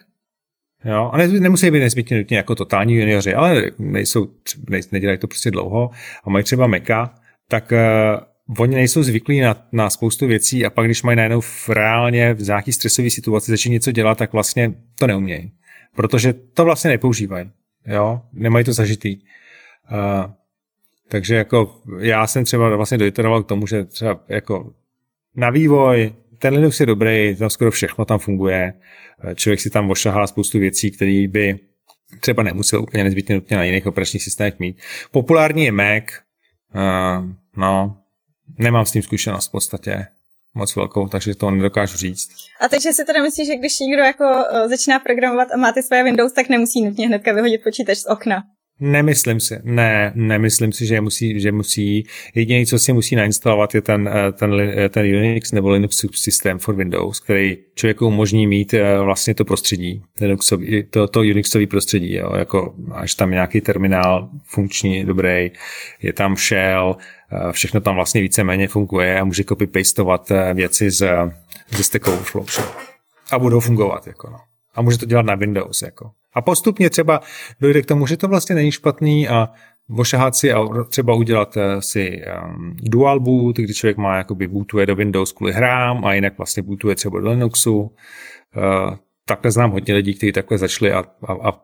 Jo? 0.85 1.09
A 1.13 1.17
ne, 1.17 1.27
nemusí 1.27 1.71
být 1.71 1.79
nezbytně 1.79 2.17
nutně 2.17 2.37
jako 2.37 2.55
totální 2.55 2.95
junioři, 2.95 3.33
ale 3.33 3.71
nejsou, 3.79 4.27
ne, 4.69 4.79
nedělají 4.91 5.17
to 5.17 5.27
prostě 5.27 5.51
dlouho 5.51 5.89
a 6.23 6.29
mají 6.29 6.43
třeba 6.43 6.67
meka, 6.67 7.15
tak 7.47 7.71
uh, 7.71 8.57
oni 8.61 8.75
nejsou 8.75 9.03
zvyklí 9.03 9.39
na, 9.39 9.67
na 9.71 9.89
spoustu 9.89 10.27
věcí 10.27 10.65
a 10.65 10.69
pak, 10.69 10.85
když 10.85 11.03
mají 11.03 11.15
najednou 11.15 11.41
v 11.41 11.69
reálně 11.69 12.33
v 12.33 12.41
nějaký 12.41 12.73
stresové 12.73 13.09
situaci 13.09 13.51
začít 13.51 13.69
něco 13.69 13.91
dělat, 13.91 14.17
tak 14.17 14.33
vlastně 14.33 14.73
to 14.99 15.07
neumějí. 15.07 15.51
Protože 15.95 16.33
to 16.33 16.65
vlastně 16.65 16.89
nepoužívají. 16.89 17.51
Jo? 17.87 18.21
Nemají 18.33 18.65
to 18.65 18.73
zažitý. 18.73 19.17
Uh, 19.17 20.31
takže 21.07 21.35
jako 21.35 21.81
já 21.99 22.27
jsem 22.27 22.45
třeba 22.45 22.75
vlastně 22.75 22.97
dojiteroval 22.97 23.43
k 23.43 23.47
tomu, 23.47 23.67
že 23.67 23.85
třeba 23.85 24.19
jako 24.29 24.73
na 25.35 25.49
vývoj, 25.49 26.13
ten 26.41 26.53
Linux 26.53 26.79
je 26.79 26.85
dobrý, 26.85 27.35
tam 27.35 27.49
skoro 27.49 27.71
všechno 27.71 28.05
tam 28.05 28.19
funguje. 28.19 28.73
Člověk 29.35 29.59
si 29.59 29.69
tam 29.69 29.91
ošahá 29.91 30.27
spoustu 30.27 30.59
věcí, 30.59 30.91
které 30.91 31.27
by 31.27 31.59
třeba 32.19 32.43
nemusel 32.43 32.81
úplně 32.81 33.03
nezbytně 33.03 33.35
nutně 33.35 33.57
na 33.57 33.63
jiných 33.63 33.87
operačních 33.87 34.23
systémech 34.23 34.59
mít. 34.59 34.77
Populární 35.11 35.65
je 35.65 35.71
Mac, 35.71 36.03
uh, 36.75 37.25
no, 37.57 37.97
nemám 38.59 38.85
s 38.85 38.91
tím 38.91 39.01
zkušenost 39.01 39.47
v 39.47 39.51
podstatě 39.51 40.07
moc 40.53 40.75
velkou, 40.75 41.07
takže 41.07 41.35
to 41.35 41.51
nedokážu 41.51 41.97
říct. 41.97 42.29
A 42.61 42.67
takže 42.67 42.93
si 42.93 43.05
teda 43.05 43.21
myslíš, 43.21 43.47
že 43.47 43.55
když 43.55 43.79
někdo 43.79 44.03
jako 44.03 44.23
uh, 44.23 44.69
začíná 44.69 44.99
programovat 44.99 45.47
a 45.53 45.57
má 45.57 45.71
ty 45.71 45.83
své 45.83 46.03
Windows, 46.03 46.33
tak 46.33 46.49
nemusí 46.49 46.81
nutně 46.81 47.07
hnedka 47.07 47.33
vyhodit 47.33 47.63
počítač 47.63 47.97
z 47.97 48.05
okna? 48.05 48.43
Nemyslím 48.83 49.39
si, 49.39 49.59
ne, 49.63 50.11
nemyslím 50.15 50.71
si, 50.71 50.85
že 50.85 51.01
musí, 51.01 51.39
že 51.39 51.51
musí, 51.51 52.07
jediné, 52.35 52.65
co 52.65 52.79
si 52.79 52.93
musí 52.93 53.15
nainstalovat, 53.15 53.75
je 53.75 53.81
ten, 53.81 54.09
eh, 54.13 54.31
ten, 54.31 54.59
eh, 54.59 54.89
ten 54.89 55.05
Unix 55.05 55.51
nebo 55.51 55.69
Linux 55.69 55.97
subsystem 55.97 56.59
for 56.59 56.75
Windows, 56.75 57.19
který 57.19 57.57
člověku 57.75 58.07
umožní 58.07 58.47
mít 58.47 58.73
eh, 58.73 58.97
vlastně 58.97 59.35
to 59.35 59.45
prostředí, 59.45 60.01
Linuxový, 60.21 60.83
to, 60.83 61.07
to 61.07 61.19
Unixové 61.19 61.67
prostředí, 61.67 62.13
jo, 62.13 62.35
jako 62.35 62.75
až 62.91 63.15
tam 63.15 63.31
nějaký 63.31 63.61
terminál 63.61 64.29
funkční, 64.43 65.05
dobrý, 65.05 65.51
je 66.01 66.13
tam 66.13 66.35
shell, 66.35 66.97
všechno 67.51 67.81
tam 67.81 67.95
vlastně 67.95 68.21
víceméně 68.21 68.67
funguje 68.67 69.19
a 69.19 69.23
může 69.23 69.43
copy-pastovat 69.43 70.53
věci 70.53 70.91
z, 70.91 71.07
ze 71.69 71.83
Stack 71.83 72.07
Overflow. 72.07 72.45
A 73.31 73.39
budou 73.39 73.59
fungovat, 73.59 74.07
jako 74.07 74.29
no. 74.29 74.37
A 74.75 74.81
může 74.81 74.97
to 74.97 75.05
dělat 75.05 75.25
na 75.25 75.35
Windows, 75.35 75.81
jako. 75.81 76.11
A 76.33 76.41
postupně 76.41 76.89
třeba 76.89 77.19
dojde 77.59 77.81
k 77.81 77.85
tomu, 77.85 78.07
že 78.07 78.17
to 78.17 78.27
vlastně 78.27 78.55
není 78.55 78.71
špatný 78.71 79.27
a 79.27 79.49
ošahat 79.97 80.35
si 80.35 80.51
a 80.51 80.83
třeba 80.89 81.13
udělat 81.13 81.57
eh, 81.57 81.81
si 81.81 82.21
um, 82.45 82.75
dual 82.81 83.19
boot, 83.19 83.55
kdy 83.55 83.73
člověk 83.73 83.97
má 83.97 84.17
jakoby 84.17 84.47
bootuje 84.47 84.85
do 84.85 84.95
Windows 84.95 85.31
kvůli 85.31 85.53
hrám 85.53 86.05
a 86.05 86.13
jinak 86.13 86.37
vlastně 86.37 86.63
bootuje 86.63 86.95
třeba 86.95 87.19
do 87.19 87.29
Linuxu. 87.29 87.81
Uh, 87.81 87.91
takhle 89.25 89.51
znám 89.51 89.71
hodně 89.71 89.93
lidí, 89.93 90.13
kteří 90.13 90.31
takhle 90.31 90.57
začali 90.57 90.91
a, 90.91 91.03
a, 91.23 91.49
a 91.49 91.61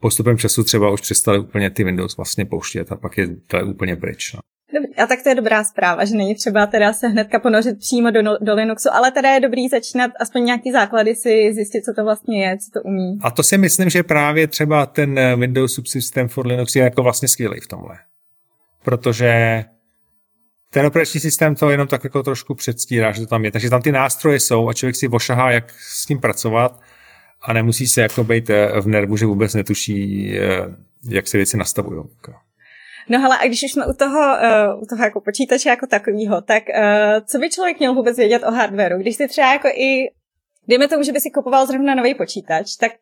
postupem 0.00 0.38
času 0.38 0.64
třeba 0.64 0.90
už 0.90 1.00
přestali 1.00 1.38
úplně 1.38 1.70
ty 1.70 1.84
Windows 1.84 2.16
vlastně 2.16 2.44
pouštět 2.44 2.92
a 2.92 2.96
pak 2.96 3.18
je 3.18 3.36
to 3.46 3.58
úplně 3.66 3.96
pryč. 3.96 4.32
No. 4.32 4.40
Dobrý. 4.76 4.94
A 4.96 5.06
tak 5.06 5.22
to 5.22 5.28
je 5.28 5.34
dobrá 5.34 5.64
zpráva, 5.64 6.04
že 6.04 6.16
není 6.16 6.34
třeba 6.34 6.66
teda 6.66 6.92
se 6.92 7.08
hnedka 7.08 7.38
ponořit 7.38 7.78
přímo 7.78 8.10
do, 8.10 8.20
do 8.40 8.54
Linuxu, 8.54 8.88
ale 8.92 9.10
teda 9.10 9.30
je 9.30 9.40
dobrý 9.40 9.68
začínat 9.68 10.10
aspoň 10.20 10.44
nějaký 10.44 10.72
základy 10.72 11.14
si 11.14 11.54
zjistit, 11.54 11.84
co 11.84 11.92
to 11.94 12.04
vlastně 12.04 12.46
je, 12.46 12.58
co 12.58 12.70
to 12.70 12.82
umí. 12.82 13.18
A 13.22 13.30
to 13.30 13.42
si 13.42 13.58
myslím, 13.58 13.90
že 13.90 14.02
právě 14.02 14.46
třeba 14.46 14.86
ten 14.86 15.18
eh, 15.18 15.36
Windows 15.36 15.74
Subsystem 15.74 16.28
for 16.28 16.46
Linux 16.46 16.76
je 16.76 16.82
jako 16.82 17.02
vlastně 17.02 17.28
skvělý 17.28 17.60
v 17.60 17.66
tomhle. 17.66 17.98
Protože 18.84 19.64
ten 20.70 20.86
operační 20.86 21.20
systém 21.20 21.54
to 21.54 21.70
jenom 21.70 21.88
tak 21.88 22.04
jako 22.04 22.22
trošku 22.22 22.54
předstírá, 22.54 23.12
že 23.12 23.20
to 23.20 23.26
tam 23.26 23.44
je. 23.44 23.52
Takže 23.52 23.70
tam 23.70 23.82
ty 23.82 23.92
nástroje 23.92 24.40
jsou 24.40 24.68
a 24.68 24.72
člověk 24.72 24.96
si 24.96 25.08
ošahá, 25.08 25.50
jak 25.50 25.72
s 25.80 26.06
tím 26.06 26.20
pracovat 26.20 26.80
a 27.42 27.52
nemusí 27.52 27.86
se 27.86 28.00
jako 28.00 28.24
být 28.24 28.50
eh, 28.50 28.80
v 28.80 28.86
nervu, 28.86 29.16
že 29.16 29.26
vůbec 29.26 29.54
netuší, 29.54 30.30
eh, 30.38 30.76
jak 31.08 31.28
se 31.28 31.36
věci 31.36 31.56
nastavují. 31.56 32.02
No 33.08 33.20
hele, 33.20 33.38
a 33.38 33.46
když 33.46 33.62
už 33.62 33.72
jsme 33.72 33.86
u 33.86 33.92
toho, 33.92 34.20
uh, 34.20 34.82
u 34.82 34.86
toho 34.86 35.04
jako 35.04 35.20
počítače 35.20 35.68
jako 35.68 35.86
takového, 35.86 36.42
tak 36.42 36.62
uh, 36.68 37.26
co 37.26 37.38
by 37.38 37.50
člověk 37.50 37.78
měl 37.78 37.94
vůbec 37.94 38.16
vědět 38.16 38.42
o 38.42 38.50
hardwareu? 38.50 38.98
Když 38.98 39.16
si 39.16 39.28
třeba 39.28 39.52
jako 39.52 39.68
i, 39.68 40.10
dejme 40.68 40.88
tomu, 40.88 41.02
že 41.02 41.12
by 41.12 41.20
si 41.20 41.30
kupoval 41.30 41.66
zrovna 41.66 41.94
nový 41.94 42.14
počítač, 42.14 42.76
tak 42.76 42.92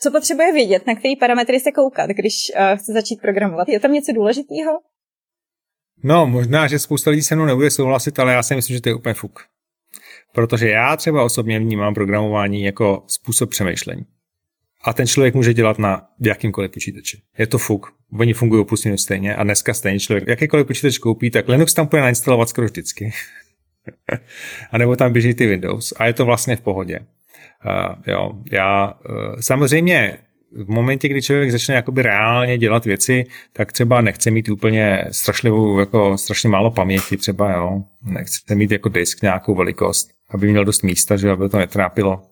co 0.00 0.10
potřebuje 0.10 0.52
vědět, 0.52 0.86
na 0.86 0.94
který 0.94 1.16
parametry 1.16 1.60
se 1.60 1.72
koukat, 1.72 2.10
když 2.10 2.52
uh, 2.54 2.78
chce 2.78 2.92
začít 2.92 3.20
programovat? 3.20 3.68
Je 3.68 3.80
tam 3.80 3.92
něco 3.92 4.12
důležitého? 4.12 4.72
No, 6.04 6.26
možná, 6.26 6.66
že 6.66 6.78
spousta 6.78 7.10
lidí 7.10 7.22
se 7.22 7.36
mnou 7.36 7.44
nebude 7.44 7.70
souhlasit, 7.70 8.18
ale 8.18 8.32
já 8.32 8.42
si 8.42 8.54
myslím, 8.54 8.76
že 8.76 8.82
to 8.82 8.88
je 8.88 8.94
úplně 8.94 9.14
fuk. 9.14 9.40
Protože 10.32 10.68
já 10.68 10.96
třeba 10.96 11.24
osobně 11.24 11.58
vnímám 11.58 11.94
programování 11.94 12.62
jako 12.62 13.04
způsob 13.06 13.50
přemýšlení 13.50 14.06
a 14.86 14.92
ten 14.92 15.06
člověk 15.06 15.34
může 15.34 15.54
dělat 15.54 15.78
na 15.78 16.08
jakýmkoliv 16.20 16.70
počítači. 16.70 17.18
Je 17.38 17.46
to 17.46 17.58
fuk, 17.58 17.92
oni 18.18 18.32
fungují 18.32 18.64
plus 18.64 18.84
minus 18.84 19.02
stejně 19.02 19.36
a 19.36 19.44
dneska 19.44 19.74
stejně 19.74 20.00
člověk, 20.00 20.28
jakýkoliv 20.28 20.66
počítač 20.66 20.98
koupí, 20.98 21.30
tak 21.30 21.48
Linux 21.48 21.74
tam 21.74 21.86
bude 21.86 22.02
nainstalovat 22.02 22.48
skoro 22.48 22.66
vždycky. 22.66 23.12
a 24.70 24.78
nebo 24.78 24.96
tam 24.96 25.12
běží 25.12 25.34
ty 25.34 25.46
Windows 25.46 25.92
a 25.96 26.06
je 26.06 26.12
to 26.12 26.24
vlastně 26.24 26.56
v 26.56 26.60
pohodě. 26.60 26.98
Uh, 26.98 27.94
jo, 28.06 28.32
já 28.52 28.92
uh, 29.08 29.40
samozřejmě 29.40 30.18
v 30.52 30.68
momentě, 30.68 31.08
kdy 31.08 31.22
člověk 31.22 31.50
začne 31.50 31.74
jakoby 31.74 32.02
reálně 32.02 32.58
dělat 32.58 32.84
věci, 32.84 33.24
tak 33.52 33.72
třeba 33.72 34.00
nechce 34.00 34.30
mít 34.30 34.48
úplně 34.48 35.04
strašlivou, 35.10 35.80
jako 35.80 36.18
strašně 36.18 36.48
málo 36.48 36.70
paměti 36.70 37.16
třeba, 37.16 37.52
jo. 37.52 37.82
Nechce 38.02 38.54
mít 38.54 38.70
jako 38.70 38.88
disk 38.88 39.22
nějakou 39.22 39.54
velikost, 39.54 40.10
aby 40.30 40.50
měl 40.50 40.64
dost 40.64 40.82
místa, 40.82 41.16
že 41.16 41.30
aby 41.30 41.48
to 41.48 41.58
netrápilo 41.58 42.22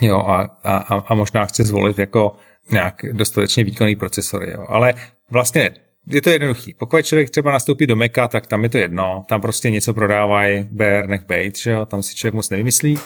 jo, 0.00 0.18
a, 0.18 0.42
a, 0.64 1.04
a 1.08 1.14
možná 1.14 1.44
chce 1.44 1.64
zvolit 1.64 1.98
jako 1.98 2.36
nějak 2.70 2.94
dostatečně 3.12 3.64
výkonný 3.64 3.96
procesor, 3.96 4.48
jo. 4.48 4.64
Ale 4.68 4.94
vlastně 5.30 5.70
je 6.06 6.22
to 6.22 6.30
jednoduchý. 6.30 6.74
Pokud 6.74 7.06
člověk 7.06 7.30
třeba 7.30 7.52
nastoupí 7.52 7.86
do 7.86 7.96
Maca, 7.96 8.28
tak 8.28 8.46
tam 8.46 8.62
je 8.62 8.68
to 8.68 8.78
jedno. 8.78 9.24
Tam 9.28 9.40
prostě 9.40 9.70
něco 9.70 9.94
prodávají, 9.94 10.68
bear, 10.70 11.08
nech 11.08 11.26
bait, 11.26 11.58
že 11.58 11.70
jo? 11.70 11.86
tam 11.86 12.02
si 12.02 12.14
člověk 12.14 12.34
moc 12.34 12.50
nevymyslí. 12.50 12.98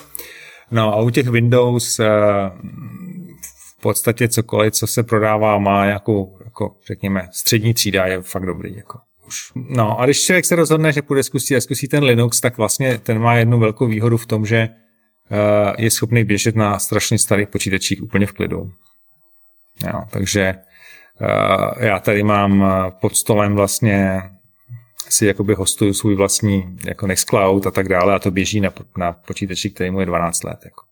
No 0.71 0.95
a 0.95 1.01
u 1.01 1.11
těch 1.11 1.29
Windows 1.29 2.01
eh, 2.01 2.07
v 3.79 3.81
podstatě 3.81 4.29
cokoliv, 4.29 4.73
co 4.73 4.87
se 4.87 5.03
prodává, 5.03 5.59
má 5.59 5.85
nějakou, 5.85 6.39
jako, 6.45 6.77
řekněme, 6.87 7.29
střední 7.33 7.75
třída, 7.75 8.07
je 8.07 8.23
fakt 8.23 8.47
dobrý. 8.47 8.77
Jako. 8.77 8.99
Už. 9.27 9.53
No 9.55 10.01
a 10.01 10.05
když 10.05 10.25
člověk 10.25 10.45
se 10.45 10.57
rozhodne, 10.57 10.93
že 10.93 11.03
půjde 11.03 11.23
zkusit 11.23 11.57
a 11.57 11.61
zkusí 11.61 11.89
ten 11.89 12.05
Linux, 12.05 12.41
tak 12.41 12.57
vlastně 12.57 12.99
ten 12.99 13.19
má 13.19 13.35
jednu 13.35 13.59
velkou 13.59 13.87
výhodu 13.87 14.17
v 14.17 14.27
tom, 14.27 14.47
že 14.47 14.69
je 15.79 15.91
schopný 15.91 16.25
běžet 16.25 16.57
na 16.57 16.79
strašně 16.79 17.19
starých 17.19 17.49
počítačích 17.49 18.03
úplně 18.03 18.27
v 18.27 18.33
klidu. 18.33 18.71
Jo, 19.87 20.03
takže 20.11 20.55
uh, 21.21 21.85
já 21.85 21.99
tady 21.99 22.23
mám 22.23 22.63
eh, 22.63 22.91
pod 23.01 23.17
stolem 23.17 23.55
vlastně 23.55 24.23
si 25.09 25.27
jakoby 25.27 25.55
hostuju 25.55 25.95
svůj 25.95 26.15
vlastní 26.15 26.77
jako 26.87 27.07
Nextcloud 27.07 27.67
a 27.67 27.71
tak 27.71 27.89
dále 27.89 28.15
a 28.15 28.19
to 28.19 28.31
běží 28.31 28.61
na, 28.61 28.73
na 28.97 29.13
počítači, 29.13 29.71
který 29.71 29.91
mu 29.91 30.01
je 30.01 30.07
12 30.07 30.45
let. 30.45 30.59
Jako. 30.65 30.83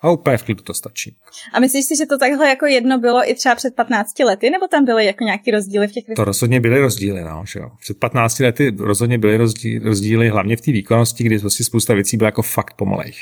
A 0.00 0.10
úplně 0.10 0.36
v 0.36 0.42
klidu 0.42 0.62
to 0.62 0.74
stačí. 0.74 1.16
A 1.52 1.60
myslíš 1.60 1.84
si, 1.84 1.96
že 1.96 2.06
to 2.06 2.18
takhle 2.18 2.48
jako 2.48 2.66
jedno 2.66 2.98
bylo 2.98 3.30
i 3.30 3.34
třeba 3.34 3.54
před 3.54 3.74
15 3.74 4.18
lety, 4.18 4.50
nebo 4.50 4.68
tam 4.68 4.84
byly 4.84 5.06
jako 5.06 5.24
nějaký 5.24 5.50
rozdíly 5.50 5.88
v 5.88 5.92
těch 5.92 6.04
To 6.16 6.24
rozhodně 6.24 6.60
byly 6.60 6.80
rozdíly, 6.80 7.22
no, 7.22 7.44
že 7.46 7.58
jo. 7.58 7.70
Před 7.80 7.98
15 7.98 8.38
lety 8.38 8.76
rozhodně 8.78 9.18
byly 9.18 9.36
rozdíly, 9.36 9.84
rozdíly 9.84 10.28
hlavně 10.28 10.56
v 10.56 10.60
té 10.60 10.72
výkonnosti, 10.72 11.24
kdy 11.24 11.38
prostě 11.38 11.64
spousta 11.64 11.94
věcí 11.94 12.16
byla 12.16 12.28
jako 12.28 12.42
fakt 12.42 12.74
pomalejch. 12.74 13.18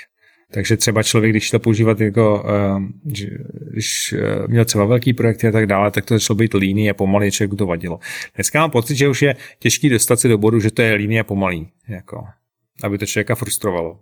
Takže 0.53 0.77
třeba 0.77 1.03
člověk, 1.03 1.33
když 1.33 1.51
to 1.51 1.59
používat 1.59 2.01
jako, 2.01 2.45
ehm, 2.49 2.93
když 3.73 4.13
eh, 4.13 4.47
měl 4.47 4.65
třeba 4.65 4.85
velký 4.85 5.13
projekty 5.13 5.49
a 5.49 5.53
tak 5.53 5.67
dále, 5.67 5.91
tak 5.91 6.05
to 6.05 6.15
začalo 6.15 6.37
být 6.37 6.55
líný 6.55 6.91
a 6.91 6.95
pomalý, 6.95 7.31
člověku 7.31 7.57
to 7.57 7.67
vadilo. 7.67 7.99
Dneska 8.35 8.61
mám 8.61 8.71
pocit, 8.71 8.97
že 8.97 9.09
už 9.09 9.23
je 9.23 9.37
těžký 9.59 9.89
dostat 9.89 10.21
se 10.21 10.29
do 10.29 10.39
bodu, 10.39 10.61
že 10.61 10.71
to 10.71 10.83
je 10.83 10.95
líný 10.95 11.21
a 11.21 11.25
pomalý, 11.25 11.69
jako, 11.89 12.27
aby 12.83 12.99
to 12.99 13.07
člověka 13.07 13.35
frustrovalo. 13.35 14.01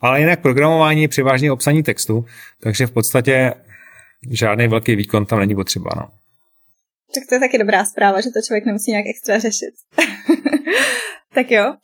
Ale 0.00 0.20
jinak 0.20 0.40
programování 0.40 1.02
je 1.02 1.08
převážně 1.08 1.52
obsaní 1.52 1.82
textu, 1.82 2.24
takže 2.60 2.86
v 2.86 2.90
podstatě 2.90 3.54
žádný 4.30 4.68
velký 4.68 4.96
výkon 4.96 5.26
tam 5.26 5.38
není 5.38 5.54
potřeba. 5.54 5.90
No. 5.96 6.08
Tak 7.14 7.24
to 7.28 7.34
je 7.34 7.40
taky 7.40 7.58
dobrá 7.58 7.84
zpráva, 7.84 8.20
že 8.20 8.30
to 8.30 8.42
člověk 8.46 8.64
nemusí 8.66 8.90
nějak 8.90 9.06
extra 9.06 9.38
řešit. 9.38 9.74
tak 11.34 11.50
jo. 11.50 11.74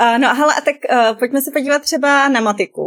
Uh, 0.00 0.18
no 0.18 0.28
a 0.28 0.60
tak 0.64 0.76
uh, 0.92 1.18
pojďme 1.18 1.42
se 1.42 1.50
podívat 1.50 1.82
třeba 1.82 2.28
na 2.28 2.40
matiku 2.40 2.85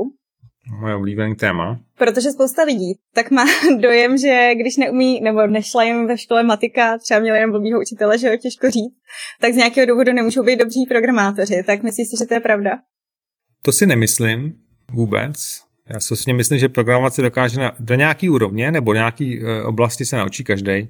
moje 0.79 0.95
oblíbený 0.95 1.36
téma. 1.36 1.79
Protože 1.98 2.31
spousta 2.31 2.63
lidí 2.63 3.00
tak 3.13 3.31
má 3.31 3.45
dojem, 3.79 4.17
že 4.17 4.51
když 4.55 4.77
neumí, 4.77 5.21
nebo 5.21 5.48
nešla 5.48 5.83
jim 5.83 6.07
ve 6.07 6.17
škole 6.17 6.43
matika, 6.43 6.98
třeba 6.98 7.19
měli 7.19 7.39
jen 7.39 7.51
blbýho 7.51 7.81
učitele, 7.81 8.17
že 8.17 8.29
ho 8.29 8.38
těžko 8.38 8.69
říct, 8.69 8.95
tak 9.41 9.53
z 9.53 9.55
nějakého 9.55 9.88
důvodu 9.88 10.13
nemůžou 10.13 10.43
být 10.43 10.59
dobří 10.59 10.86
programátoři. 10.89 11.63
Tak 11.65 11.83
myslíš 11.83 12.07
si, 12.09 12.17
že 12.19 12.25
to 12.25 12.33
je 12.33 12.39
pravda? 12.39 12.71
To 13.62 13.71
si 13.71 13.86
nemyslím 13.86 14.53
vůbec. 14.91 15.69
Já 15.93 16.00
si 16.00 16.13
vlastně 16.13 16.33
myslím, 16.33 16.59
že 16.59 16.69
programovat 16.69 17.13
se 17.13 17.21
dokáže 17.21 17.59
na, 17.59 17.71
do 17.79 17.95
nějaký 17.95 18.29
úrovně 18.29 18.71
nebo 18.71 18.93
nějaký 18.93 19.41
e, 19.41 19.63
oblasti 19.63 20.05
se 20.05 20.17
naučí 20.17 20.43
každý. 20.43 20.89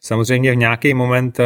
Samozřejmě 0.00 0.52
v 0.52 0.56
nějaký 0.56 0.94
moment 0.94 1.40
e, 1.40 1.44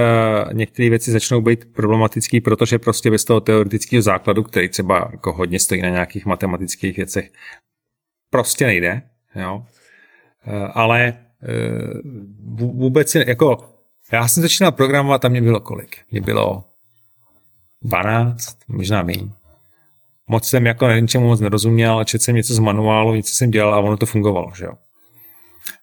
některé 0.53 0.91
věci 0.91 1.13
začnou 1.13 1.41
být 1.41 1.65
problematické, 1.73 2.41
protože 2.41 2.79
prostě 2.79 3.11
bez 3.11 3.25
toho 3.25 3.41
teoretického 3.41 4.03
základu, 4.03 4.43
který 4.43 4.69
třeba 4.69 5.09
jako 5.13 5.33
hodně 5.33 5.61
stojí 5.61 5.83
na 5.83 5.89
nějakých 5.89 6.27
matematických 6.27 6.97
věcech, 6.97 7.31
prostě 8.35 8.67
nejde. 8.67 9.03
Jo. 9.35 9.65
ale 10.73 11.15
vůbec 12.55 13.15
jako 13.15 13.71
já 14.13 14.29
jsem 14.29 14.43
začínal 14.43 14.73
programovat 14.73 15.25
a 15.25 15.29
mě 15.29 15.43
bylo 15.43 15.61
kolik? 15.61 15.97
Mě 16.11 16.21
bylo 16.21 16.65
12, 17.83 18.59
možná 18.69 19.03
méně. 19.03 19.29
Moc 20.29 20.49
jsem 20.49 20.67
jako 20.67 20.91
ničemu 20.91 21.27
moc 21.27 21.41
nerozuměl, 21.41 22.05
četl 22.05 22.25
jsem 22.25 22.35
něco 22.37 22.55
z 22.55 22.59
manuálu, 22.59 23.15
něco 23.15 23.35
jsem 23.35 23.51
dělal 23.51 23.75
a 23.75 23.79
ono 23.79 23.97
to 23.97 24.07
fungovalo, 24.07 24.53
že 24.57 24.65
jo. 24.65 24.73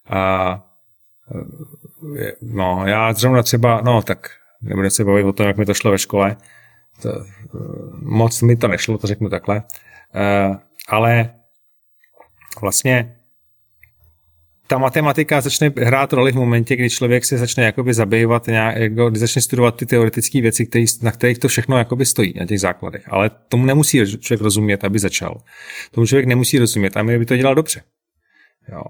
A 0.09 0.63
no, 2.41 2.83
já 2.85 3.13
zrovna 3.13 3.43
třeba, 3.43 3.81
no 3.81 4.01
tak 4.01 4.29
nebudu 4.61 4.89
se 4.89 5.03
bavit 5.03 5.25
o 5.25 5.33
tom, 5.33 5.47
jak 5.47 5.57
mi 5.57 5.65
to 5.65 5.73
šlo 5.73 5.91
ve 5.91 5.97
škole, 5.97 6.37
to, 7.01 7.09
moc 8.01 8.41
mi 8.41 8.55
to 8.55 8.67
nešlo, 8.67 8.97
to 8.97 9.07
řeknu 9.07 9.29
takhle, 9.29 9.63
ale 10.87 11.33
vlastně 12.61 13.15
ta 14.71 14.77
matematika 14.77 15.41
začne 15.41 15.71
hrát 15.77 16.13
roli 16.13 16.31
v 16.31 16.35
momentě, 16.35 16.75
kdy 16.75 16.89
člověk 16.89 17.25
se 17.25 17.37
začne 17.37 17.63
jakoby 17.63 17.93
zabývat, 17.93 18.47
nějak, 18.47 18.77
jako, 18.77 19.09
kdy 19.09 19.19
začne 19.19 19.41
studovat 19.41 19.75
ty 19.75 19.85
teoretické 19.85 20.41
věci, 20.41 20.65
který, 20.65 20.85
na 21.01 21.11
kterých 21.11 21.39
to 21.39 21.47
všechno 21.47 21.77
jakoby 21.77 22.05
stojí, 22.05 22.33
na 22.39 22.45
těch 22.45 22.59
základech. 22.59 23.03
Ale 23.07 23.31
tomu 23.47 23.65
nemusí 23.65 24.17
člověk 24.19 24.41
rozumět, 24.41 24.83
aby 24.83 24.99
začal. 24.99 25.41
Tomu 25.91 26.07
člověk 26.07 26.25
nemusí 26.25 26.59
rozumět, 26.59 26.97
aby 26.97 27.19
by 27.19 27.25
to 27.25 27.37
dělal 27.37 27.55
dobře. 27.55 27.81
Jo. 28.71 28.81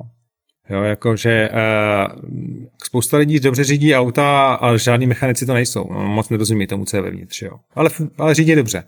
Jo, 0.70 0.84
jakože 0.84 1.50
uh, 1.50 2.22
spousta 2.84 3.18
lidí 3.18 3.40
dobře 3.40 3.64
řídí 3.64 3.96
auta, 3.96 4.54
ale 4.54 4.80
žádní 4.80 5.08
mechanici 5.08 5.46
to 5.46 5.54
nejsou. 5.54 5.88
No, 5.94 6.08
moc 6.08 6.30
nerozumí 6.30 6.68
tomu, 6.68 6.86
co 6.86 6.98
je 6.98 7.02
vevnitř. 7.02 7.42
Jo. 7.42 7.52
Ale, 7.76 7.90
ale 8.18 8.34
řídí 8.34 8.56
dobře. 8.56 8.84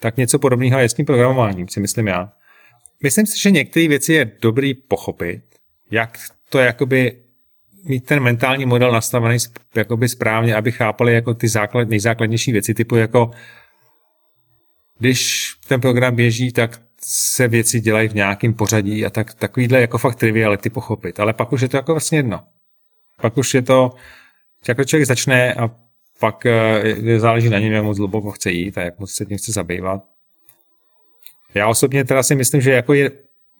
Tak 0.00 0.16
něco 0.16 0.38
podobného 0.38 0.80
je 0.80 0.88
s 0.88 0.94
tím 0.94 1.06
programováním, 1.06 1.68
si 1.68 1.80
myslím 1.80 2.06
já. 2.06 2.32
Myslím 3.02 3.26
si, 3.26 3.40
že 3.40 3.50
některé 3.50 3.88
věci 3.88 4.12
je 4.12 4.32
dobrý 4.42 4.74
pochopit, 4.74 5.42
jak 5.90 6.18
to 6.48 6.58
jakoby 6.58 7.18
mít 7.84 8.06
ten 8.06 8.22
mentální 8.22 8.66
model 8.66 8.92
nastavený 8.92 9.38
jakoby 9.76 10.08
správně, 10.08 10.54
aby 10.54 10.72
chápali 10.72 11.14
jako 11.14 11.34
ty 11.34 11.48
základ, 11.48 11.88
nejzákladnější 11.88 12.52
věci, 12.52 12.74
typu 12.74 12.96
jako 12.96 13.30
když 14.98 15.50
ten 15.68 15.80
program 15.80 16.16
běží, 16.16 16.52
tak 16.52 16.80
se 17.00 17.48
věci 17.48 17.80
dělají 17.80 18.08
v 18.08 18.14
nějakém 18.14 18.54
pořadí 18.54 19.06
a 19.06 19.10
tak, 19.10 19.34
takovýhle 19.34 19.80
jako 19.80 19.98
fakt 19.98 20.16
triviality 20.16 20.70
pochopit. 20.70 21.20
Ale 21.20 21.32
pak 21.32 21.52
už 21.52 21.60
je 21.60 21.68
to 21.68 21.76
jako 21.76 21.92
vlastně 21.92 22.18
jedno. 22.18 22.44
Pak 23.20 23.36
už 23.36 23.54
je 23.54 23.62
to, 23.62 23.90
jako 24.68 24.84
člověk 24.84 25.06
začne 25.06 25.54
a 25.54 25.70
pak 26.20 26.44
je, 26.44 27.20
záleží 27.20 27.48
na 27.48 27.58
něm, 27.58 27.72
jak 27.72 27.84
moc 27.84 27.98
hluboko 27.98 28.30
chce 28.30 28.50
jít 28.50 28.78
a 28.78 28.82
jak 28.82 28.98
moc 28.98 29.12
se 29.12 29.26
tím 29.26 29.38
chce 29.38 29.52
zabývat. 29.52 30.13
Já 31.54 31.68
osobně 31.68 32.04
teda 32.04 32.22
si 32.22 32.34
myslím, 32.34 32.60
že 32.60 32.72
jako 32.72 32.94
je, 32.94 33.10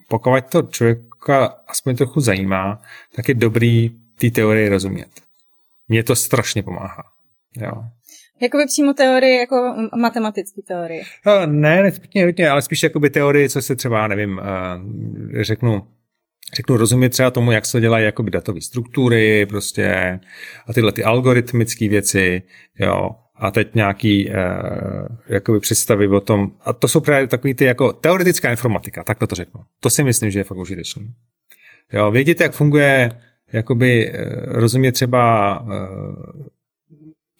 pokud 0.07 0.45
to 0.49 0.61
člověka 0.61 1.45
aspoň 1.67 1.95
trochu 1.95 2.19
zajímá, 2.19 2.81
tak 3.15 3.27
je 3.27 3.33
dobrý 3.33 3.89
té 4.19 4.29
teorii 4.31 4.69
rozumět. 4.69 5.09
Mně 5.87 6.03
to 6.03 6.15
strašně 6.15 6.63
pomáhá. 6.63 7.03
Jo. 7.57 7.71
Jakoby 8.41 8.65
přímo 8.65 8.93
teorie, 8.93 9.39
jako 9.39 9.75
matematické 9.97 10.61
teorie. 10.67 11.03
No, 11.25 11.45
ne, 11.45 11.83
nezbytně 11.83 12.25
hodně, 12.25 12.49
ale 12.49 12.61
spíš 12.61 12.83
jakoby 12.83 13.09
teorie, 13.09 13.49
co 13.49 13.61
se 13.61 13.75
třeba, 13.75 14.07
nevím, 14.07 14.37
uh, 14.37 15.41
řeknu, 15.41 15.87
řeknu 16.53 16.77
rozumět 16.77 17.09
třeba 17.09 17.31
tomu, 17.31 17.51
jak 17.51 17.65
se 17.65 17.81
dělají 17.81 18.05
jakoby 18.05 18.31
datové 18.31 18.61
struktury, 18.61 19.45
prostě 19.45 20.19
a 20.67 20.73
tyhle 20.73 20.91
ty 20.91 21.03
algoritmické 21.03 21.89
věci, 21.89 22.41
jo, 22.79 23.09
a 23.37 23.51
teď 23.51 23.75
nějaký 23.75 24.29
uh, 24.29 24.35
jakoby 25.27 25.59
představy 25.59 26.07
o 26.07 26.19
tom, 26.19 26.51
a 26.61 26.73
to 26.73 26.87
jsou 26.87 26.99
právě 26.99 27.27
takový 27.27 27.53
ty 27.53 27.65
jako 27.65 27.93
teoretická 27.93 28.51
informatika, 28.51 29.03
tak 29.03 29.17
to 29.17 29.35
řeknu. 29.35 29.61
To 29.79 29.89
si 29.89 30.03
myslím, 30.03 30.31
že 30.31 30.39
je 30.39 30.43
fakt 30.43 30.57
užitečný. 30.57 31.13
Jo, 31.93 32.11
vědět, 32.11 32.41
jak 32.41 32.51
funguje, 32.51 33.11
jakoby 33.53 34.11
uh, 34.11 34.17
rozumět 34.45 34.91
třeba 34.91 35.59
uh, 35.61 35.69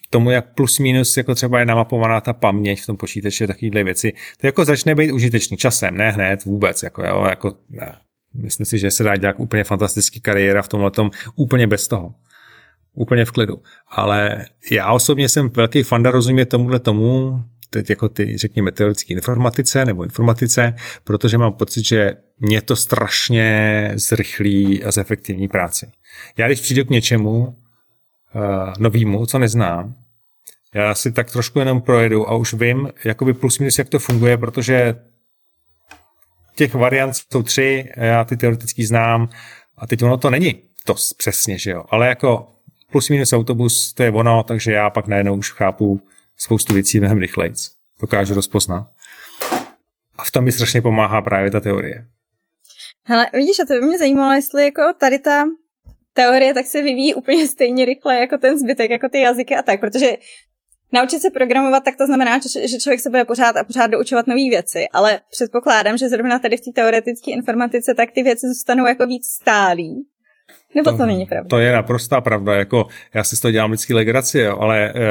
tomu, 0.10 0.32
jak 0.32 0.54
plus 0.54 0.80
minus 0.80 1.18
jako 1.18 1.36
třeba 1.36 1.60
je 1.60 1.66
namapovaná 1.66 2.22
ta 2.22 2.34
paměť 2.34 2.82
v 2.82 2.86
tom 2.86 2.98
počítači, 2.98 3.48
takovéhle 3.48 3.84
věci, 3.84 4.14
to 4.38 4.48
jako 4.48 4.66
začne 4.66 4.96
být 4.96 5.12
užitečný 5.12 5.58
časem, 5.58 5.98
ne 5.98 6.12
hned 6.12 6.46
vůbec, 6.46 6.84
jako, 6.84 7.03
jo, 7.03 7.25
jako 7.29 7.53
ne. 7.70 7.96
Myslím 8.34 8.66
si, 8.66 8.79
že 8.79 8.92
se 8.92 9.03
dá 9.03 9.16
dělat 9.16 9.36
úplně 9.40 9.64
fantastický 9.64 10.22
kariéra 10.22 10.62
v 10.62 10.68
tomhle 10.68 10.92
tom 10.92 11.12
úplně 11.36 11.68
bez 11.68 11.88
toho. 11.88 12.14
Úplně 12.96 13.25
v 13.25 13.31
klidu. 13.31 13.62
Ale 13.88 14.46
já 14.72 14.92
osobně 14.92 15.29
jsem 15.29 15.50
velký 15.50 15.84
fanda 15.84 16.12
rozumět 16.12 16.46
tomuhle 16.46 16.79
tomu, 16.79 17.44
teď 17.70 17.90
jako 17.90 18.10
ty, 18.10 18.38
řekněme, 18.38 18.72
teoretické 18.72 19.14
informatice 19.14 19.86
nebo 19.86 20.03
informatice, 20.03 20.75
protože 21.03 21.38
mám 21.38 21.53
pocit, 21.53 21.86
že 21.86 22.14
mě 22.40 22.62
to 22.62 22.75
strašně 22.75 23.92
zrychlí 23.96 24.84
a 24.84 24.92
zefektivní 24.92 25.48
práci. 25.48 25.92
Já 26.38 26.48
když 26.48 26.62
přijdu 26.62 26.86
k 26.86 26.90
něčemu 26.90 27.38
uh, 27.40 27.53
novýmu, 28.79 29.25
co 29.25 29.40
neznám, 29.40 29.96
já 30.74 30.96
si 30.96 31.12
tak 31.12 31.31
trošku 31.31 31.60
jenom 31.60 31.81
projedu 31.81 32.29
a 32.29 32.36
už 32.36 32.53
vím, 32.53 32.90
jakoby 33.05 33.34
plus 33.34 33.60
minus, 33.60 33.77
jak 33.77 33.90
to 33.90 34.00
funguje, 34.00 34.38
protože 34.38 34.96
těch 36.55 36.74
variant 36.74 37.16
jsou 37.16 37.44
tři, 37.44 37.90
já 37.98 38.24
ty 38.24 38.38
teoreticky 38.38 38.86
znám 38.86 39.29
a 39.77 39.88
teď 39.88 40.03
ono 40.03 40.18
to 40.18 40.29
není 40.29 40.55
to 40.86 40.96
přesně, 41.18 41.58
že 41.58 41.72
jo, 41.72 41.84
ale 41.90 42.08
jako 42.08 42.54
plus 42.96 43.10
minus 43.10 43.34
autobus, 43.34 43.94
to 43.94 44.03
je 44.03 44.12
ono, 44.12 44.44
takže 44.44 44.72
já 44.72 44.90
pak 44.90 45.08
najednou 45.08 45.36
už 45.36 45.51
chápu 45.51 46.01
spoustu 46.38 46.74
věcí 46.74 47.00
mnohem 47.00 47.18
rychleji. 47.18 47.53
Dokážu 48.01 48.34
rozpoznat. 48.34 48.88
A 50.18 50.24
v 50.24 50.31
tom 50.31 50.44
mi 50.44 50.51
strašně 50.51 50.81
pomáhá 50.81 51.22
právě 51.22 51.51
ta 51.51 51.60
teorie. 51.60 52.05
Hele, 53.03 53.27
vidíš, 53.34 53.60
a 53.60 53.66
to 53.66 53.74
by 53.74 53.81
mě 53.81 53.98
zajímalo, 53.98 54.34
jestli 54.34 54.64
jako 54.64 54.81
tady 55.00 55.20
ta 55.20 55.46
teorie 56.14 56.53
tak 56.53 56.66
se 56.66 56.81
vyvíjí 56.81 57.14
úplně 57.14 57.48
stejně 57.48 57.86
rychle 57.86 58.20
jako 58.20 58.38
ten 58.38 58.60
zbytek, 58.60 58.92
jako 58.92 59.10
ty 59.10 59.20
jazyky 59.20 59.55
a 59.55 59.62
tak, 59.62 59.79
protože 59.79 60.18
Naučit 60.94 61.22
se 61.22 61.29
programovat, 61.29 61.84
tak 61.84 61.96
to 61.96 62.05
znamená, 62.05 62.40
že 62.66 62.79
člověk 62.79 63.00
se 63.00 63.10
bude 63.10 63.25
pořád 63.25 63.58
a 63.58 63.64
pořád 63.64 63.88
doučovat 63.88 64.27
nové 64.27 64.50
věci, 64.50 64.86
ale 64.94 65.20
předpokládám, 65.31 65.98
že 65.98 66.10
zrovna 66.10 66.40
tady 66.40 66.58
v 66.58 66.62
té 66.62 66.72
teoretické 66.72 67.31
informatice 67.31 67.94
tak 67.94 68.12
ty 68.12 68.24
věci 68.24 68.48
zůstanou 68.48 68.86
jako 68.86 69.05
víc 69.05 69.25
stálí. 69.27 70.08
Nebo 70.75 70.92
to, 70.92 70.98
to 70.98 71.05
není 71.05 71.25
pravda? 71.25 71.50
To 71.50 71.59
je 71.59 71.72
naprostá 71.72 72.22
pravda. 72.22 72.53
Jako, 72.53 72.88
já 73.14 73.24
si 73.24 73.38
z 73.38 73.40
toho 73.40 73.51
dělám 73.51 73.72
vždycky 73.72 73.94
legraci, 73.94 74.40
jo, 74.40 74.57
ale 74.59 74.94
uh, 74.96 75.01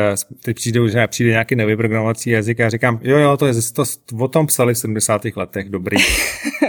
teď 0.42 0.56
přijde, 0.56 0.88
že 0.88 1.06
přijde 1.06 1.30
nějaký 1.30 1.56
nový 1.56 1.76
programovací 1.76 2.30
jazyk 2.30 2.60
a 2.60 2.68
říkám, 2.68 3.00
jo, 3.02 3.18
jo, 3.18 3.36
to 3.36 3.46
je 3.46 3.54
to, 3.74 3.84
o 4.18 4.28
tom 4.28 4.46
psali 4.46 4.74
v 4.74 4.78
70. 4.78 5.22
letech, 5.36 5.68
dobrý, 5.68 5.96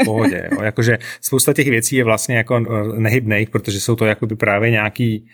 v 0.02 0.06
pohodě. 0.06 0.50
Jo. 0.52 0.62
Jakože 0.64 0.98
spousta 1.22 1.54
těch 1.54 1.68
věcí 1.68 1.96
je 1.96 2.04
vlastně 2.04 2.38
jako 2.38 2.56
eh, 2.58 3.00
nehybných, 3.00 3.50
protože 3.50 3.80
jsou 3.80 3.96
to 3.96 4.06
jakoby 4.06 4.36
právě 4.36 4.72
nějaký 4.72 5.28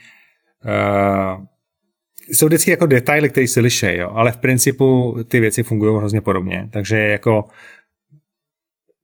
uh, 0.65 1.45
jsou 2.32 2.45
vždycky 2.45 2.71
jako 2.71 2.86
detaily, 2.86 3.30
které 3.30 3.47
se 3.47 3.60
liší, 3.60 3.95
jo, 3.95 4.10
ale 4.13 4.32
v 4.32 4.38
principu 4.38 5.17
ty 5.28 5.39
věci 5.39 5.63
fungují 5.63 5.97
hrozně 5.97 6.21
podobně, 6.21 6.69
takže 6.71 6.97
jako 6.97 7.45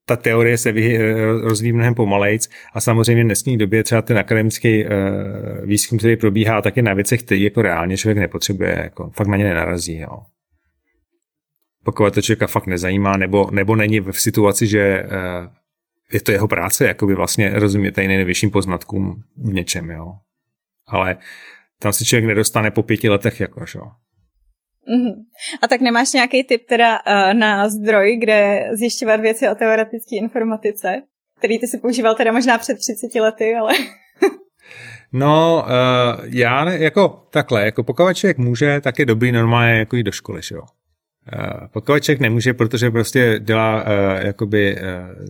ta 0.10 0.16
teorie 0.16 0.58
se 0.58 0.74
rozvíjí 1.42 1.74
mnohem 1.74 1.96
pomalejc 1.96 2.50
a 2.74 2.82
samozřejmě 2.82 3.24
v 3.24 3.26
dnešní 3.26 3.58
době 3.58 3.84
třeba 3.84 4.02
ten 4.02 4.18
akademický 4.18 4.86
uh, 4.86 4.92
výzkum, 5.64 5.98
který 5.98 6.18
probíhá, 6.18 6.62
tak 6.62 6.78
je 6.78 6.84
na 6.84 6.94
věcech, 6.94 7.24
který 7.24 7.44
jako 7.44 7.62
reálně 7.62 7.98
člověk 7.98 8.18
nepotřebuje, 8.18 8.80
jako 8.84 9.10
fakt 9.10 9.28
na 9.28 9.38
ně 9.38 9.44
nenarazí. 9.44 9.98
Jo. 9.98 10.20
Pokud 11.84 12.14
to 12.14 12.22
člověka 12.22 12.48
fakt 12.48 12.68
nezajímá, 12.68 13.18
nebo, 13.18 13.50
nebo 13.52 13.76
není 13.76 14.00
v 14.00 14.12
situaci, 14.12 14.68
že 14.68 15.04
uh, 15.04 15.48
je 16.14 16.22
to 16.22 16.32
jeho 16.32 16.48
práce, 16.48 16.88
jako 16.88 17.08
by 17.08 17.16
vlastně 17.16 17.50
rozumět 17.60 17.92
tady 17.92 18.08
nejvyšším 18.08 18.52
poznatkům 18.52 19.24
v 19.38 19.54
něčem, 19.54 19.90
jo. 19.90 20.14
Ale 20.88 21.18
tam 21.80 21.94
se 21.94 22.06
člověk 22.06 22.26
nedostane 22.26 22.72
po 22.72 22.84
pěti 22.84 23.10
letech, 23.10 23.40
jako, 23.40 23.66
jo. 23.76 23.92
Mm-hmm. 24.88 25.14
A 25.62 25.68
tak 25.68 25.82
nemáš 25.82 26.14
nějaký 26.14 26.44
tip 26.44 26.66
teda 26.68 27.00
uh, 27.00 27.34
na 27.34 27.70
zdroj, 27.70 28.18
kde 28.18 28.70
zjišťovat 28.72 29.20
věci 29.20 29.50
o 29.50 29.56
teoretické 29.56 30.16
informatice, 30.16 31.02
který 31.38 31.60
ty 31.60 31.68
si 31.68 31.78
používal 31.78 32.16
teda 32.16 32.32
možná 32.32 32.58
před 32.58 32.78
30 32.78 33.20
lety, 33.20 33.56
ale... 33.56 33.74
no, 35.14 35.66
uh, 35.66 36.26
já 36.26 36.66
ne, 36.66 36.78
jako 36.78 37.28
takhle, 37.32 37.66
jako 37.66 37.84
pokud 37.84 38.14
člověk 38.14 38.38
může, 38.38 38.82
tak 38.82 39.00
je 39.00 39.06
dobrý 39.06 39.32
normálně 39.32 39.80
jako 39.80 39.96
jít 39.96 40.04
do 40.04 40.12
školy, 40.12 40.42
jo. 40.52 40.62
Uh, 40.62 41.68
pokud 41.72 42.04
člověk 42.04 42.20
nemůže, 42.20 42.54
protože 42.54 42.92
prostě 42.92 43.40
dělá, 43.40 43.84
uh, 43.84 44.26
jakoby 44.26 44.76
uh, 44.76 45.26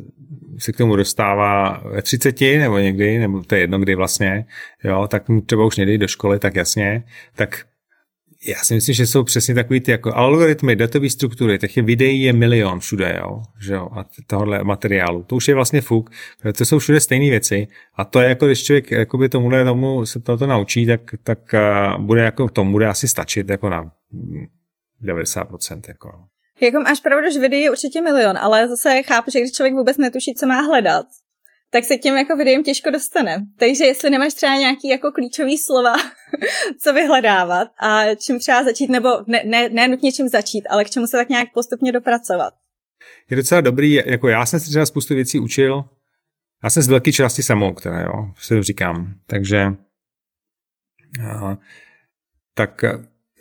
se 0.58 0.72
k 0.72 0.78
tomu 0.78 0.96
dostává 0.96 1.82
ve 1.86 2.02
30 2.02 2.42
nebo 2.42 2.78
někdy, 2.78 3.20
nebo 3.20 3.44
to 3.44 3.56
je 3.56 3.62
jedno 3.62 3.80
kdy 3.80 3.96
vlastně, 3.96 4.46
jo, 4.84 5.08
tak 5.08 5.24
třeba 5.46 5.66
už 5.66 5.78
nejde 5.78 5.98
do 5.98 6.08
školy, 6.08 6.40
tak 6.40 6.56
jasně, 6.56 7.04
tak 7.36 7.66
já 8.46 8.64
si 8.64 8.74
myslím, 8.74 8.96
že 8.96 9.08
jsou 9.08 9.24
přesně 9.24 9.56
takový 9.56 9.80
ty 9.80 9.92
jako 9.92 10.16
algoritmy, 10.16 10.76
datové 10.76 11.10
struktury, 11.10 11.60
těch 11.60 11.78
je 11.78 11.84
videí 11.84 12.22
je 12.22 12.34
milion 12.34 12.80
všude, 12.80 13.18
jo, 13.20 13.42
že 13.62 13.74
jo, 13.74 13.90
a 13.92 14.06
tohle 14.28 14.64
materiálu. 14.64 15.24
To 15.24 15.36
už 15.36 15.48
je 15.48 15.56
vlastně 15.56 15.82
fuk, 15.82 16.10
to 16.58 16.66
jsou 16.66 16.80
všude 16.80 17.00
stejné 17.00 17.30
věci 17.30 17.68
a 17.96 18.06
to 18.06 18.20
je 18.20 18.30
jako, 18.30 18.46
když 18.46 18.64
člověk 18.64 18.92
jakoby 18.92 19.30
tomuhle 19.30 19.64
tomu 19.64 20.06
se 20.06 20.20
toto 20.20 20.48
naučí, 20.48 20.86
tak, 20.86 21.02
tak 21.24 21.40
uh, 21.54 22.06
bude 22.06 22.22
jako, 22.22 22.50
tomu 22.50 22.72
bude 22.72 22.88
asi 22.88 23.08
stačit 23.08 23.50
jako 23.50 23.70
na 23.70 23.92
90%, 25.04 25.82
jako. 25.88 26.12
Jako 26.62 26.80
máš 26.80 27.00
pravdu, 27.00 27.30
že 27.32 27.40
videí 27.40 27.62
je 27.62 27.72
určitě 27.72 28.02
milion, 28.02 28.38
ale 28.38 28.68
zase 28.68 29.04
chápu, 29.04 29.32
že 29.32 29.40
když 29.40 29.52
člověk 29.52 29.74
vůbec 29.74 29.98
netuší, 29.98 30.34
co 30.34 30.48
má 30.48 30.62
hledat, 30.62 31.06
tak 31.70 31.84
se 31.84 31.98
tím 31.98 32.18
jako 32.18 32.36
videem 32.36 32.64
těžko 32.64 32.90
dostane. 32.90 33.46
Takže 33.60 33.86
jestli 33.86 34.10
nemáš 34.10 34.34
třeba 34.34 34.56
nějaký 34.56 34.88
jako 34.88 35.12
klíčový 35.12 35.58
slova, 35.58 35.96
co 36.82 36.94
vyhledávat 36.94 37.68
a 37.80 38.16
čím 38.16 38.40
třeba 38.40 38.64
začít, 38.64 38.90
nebo 38.90 39.10
ne, 39.28 39.42
ne, 39.46 39.70
ne 39.70 39.88
nutně 39.88 40.12
čím 40.12 40.28
začít, 40.28 40.68
ale 40.70 40.86
k 40.86 40.90
čemu 40.90 41.08
se 41.08 41.18
tak 41.18 41.30
nějak 41.30 41.54
postupně 41.54 41.92
dopracovat. 41.92 42.54
Je 43.30 43.38
docela 43.38 43.62
dobrý, 43.62 43.94
jako 43.94 44.28
já 44.28 44.46
jsem 44.46 44.60
si 44.60 44.70
třeba 44.70 44.86
spoustu 44.86 45.16
věcí 45.16 45.40
učil, 45.40 45.84
já 46.64 46.70
jsem 46.70 46.84
z 46.84 46.88
velké 46.88 47.12
části 47.12 47.44
samouk, 47.44 47.82
teda 47.82 48.02
jo, 48.02 48.32
si 48.40 48.64
říkám, 48.64 49.14
takže 49.28 49.68
tak 52.54 52.84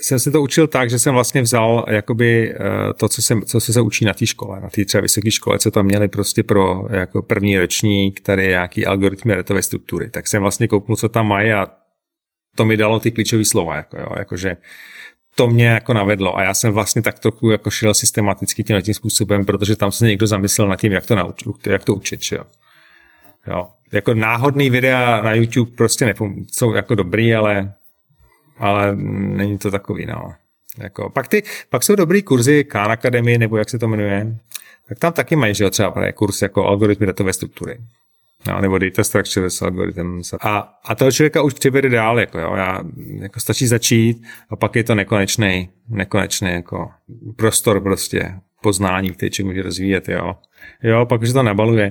jsem 0.00 0.18
se 0.18 0.30
to 0.30 0.42
učil 0.42 0.66
tak, 0.66 0.90
že 0.90 0.98
jsem 0.98 1.14
vlastně 1.14 1.42
vzal 1.42 1.84
jakoby 1.88 2.54
eh, 2.54 2.58
to, 2.96 3.08
co 3.08 3.22
se, 3.22 3.34
co 3.46 3.60
se 3.60 3.80
učí 3.80 4.04
na 4.04 4.14
té 4.14 4.26
škole, 4.26 4.60
na 4.60 4.68
té 4.68 4.84
třeba 4.84 5.02
vysoké 5.02 5.30
škole, 5.30 5.58
co 5.58 5.70
tam 5.70 5.86
měli 5.86 6.08
prostě 6.08 6.42
pro 6.42 6.86
jako 6.90 7.22
první 7.22 7.58
ročník, 7.58 8.20
tady 8.20 8.48
nějaký 8.48 8.86
algoritmy 8.86 9.36
datové 9.36 9.62
struktury. 9.62 10.10
Tak 10.10 10.28
jsem 10.28 10.42
vlastně 10.42 10.68
kouknul, 10.68 10.96
co 10.96 11.08
tam 11.08 11.28
mají 11.28 11.52
a 11.52 11.66
to 12.56 12.64
mi 12.64 12.76
dalo 12.76 13.00
ty 13.00 13.10
klíčové 13.10 13.44
slova, 13.44 13.76
jako 13.76 13.96
jo, 14.00 14.08
jakože 14.18 14.56
to 15.34 15.48
mě 15.48 15.66
jako 15.66 15.92
navedlo 15.92 16.38
a 16.38 16.42
já 16.42 16.54
jsem 16.54 16.72
vlastně 16.72 17.02
tak 17.02 17.18
trochu 17.18 17.50
jako 17.50 17.70
šel 17.70 17.94
systematicky 17.94 18.64
tím 18.64 18.82
tím 18.82 18.94
způsobem, 18.94 19.44
protože 19.44 19.76
tam 19.76 19.92
se 19.92 20.06
někdo 20.06 20.26
zamyslel 20.26 20.68
nad 20.68 20.80
tím, 20.80 20.92
jak 20.92 21.06
to, 21.06 21.14
naučit, 21.14 21.66
jak 21.66 21.84
to 21.84 21.94
učit, 21.94 22.20
jo. 22.32 22.44
jo. 23.46 23.68
Jako 23.92 24.14
náhodný 24.14 24.70
videa 24.70 25.22
na 25.22 25.34
YouTube 25.34 25.70
prostě 25.76 26.06
nepom- 26.06 26.44
jsou 26.52 26.74
jako 26.74 26.94
dobrý, 26.94 27.34
ale 27.34 27.74
ale 28.58 28.96
není 28.96 29.58
to 29.58 29.70
takový, 29.70 30.06
no. 30.06 30.34
Jako, 30.78 31.10
pak, 31.10 31.28
ty, 31.28 31.42
pak 31.70 31.82
jsou 31.82 31.94
dobrý 31.94 32.22
kurzy 32.22 32.64
Khan 32.64 32.92
Academy, 32.92 33.38
nebo 33.38 33.56
jak 33.56 33.70
se 33.70 33.78
to 33.78 33.88
jmenuje, 33.88 34.36
tak 34.88 34.98
tam 34.98 35.12
taky 35.12 35.36
mají, 35.36 35.54
že 35.54 35.64
jo, 35.64 35.70
třeba 35.70 36.12
kurz 36.14 36.42
jako 36.42 36.64
algoritmy 36.64 37.06
datové 37.06 37.32
struktury. 37.32 37.78
No, 38.48 38.60
nebo 38.60 38.78
data 38.78 39.04
structures 39.04 39.62
algorithms. 39.62 40.34
A, 40.40 40.58
a 40.84 40.94
toho 40.94 41.12
člověka 41.12 41.42
už 41.42 41.54
přivede 41.54 41.88
dál, 41.88 42.20
jako 42.20 42.38
jo, 42.38 42.54
já, 42.56 42.84
jako 43.20 43.40
stačí 43.40 43.66
začít 43.66 44.22
a 44.50 44.56
pak 44.56 44.76
je 44.76 44.84
to 44.84 44.94
nekonečný, 44.94 45.68
nekonečný 45.88 46.50
jako 46.50 46.90
prostor 47.36 47.80
prostě 47.80 48.34
poznání, 48.62 49.10
který 49.10 49.30
člověk 49.30 49.56
může 49.56 49.62
rozvíjet, 49.62 50.08
jo. 50.08 50.36
Jo, 50.82 51.06
pak 51.06 51.22
už 51.22 51.32
to 51.32 51.42
nabaluje. 51.42 51.90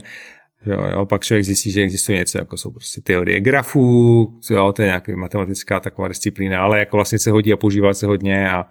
Jo, 0.66 0.88
jo, 0.92 1.06
pak 1.06 1.24
člověk 1.24 1.46
zjistí, 1.46 1.72
že 1.72 1.82
existuje 1.82 2.18
něco, 2.18 2.38
jako 2.38 2.58
jsou 2.58 2.72
prostě 2.72 3.02
teorie 3.02 3.40
grafů, 3.40 4.40
jo, 4.50 4.74
to 4.74 4.82
je 4.82 4.86
nějaká 4.86 5.16
matematická 5.16 5.80
taková 5.80 6.08
disciplína, 6.08 6.64
ale 6.64 6.80
jako 6.80 6.98
vlastně 6.98 7.20
se 7.20 7.32
hodí 7.32 7.54
a 7.54 7.58
používá 7.58 7.94
se 7.94 8.06
hodně 8.06 8.52
a, 8.52 8.66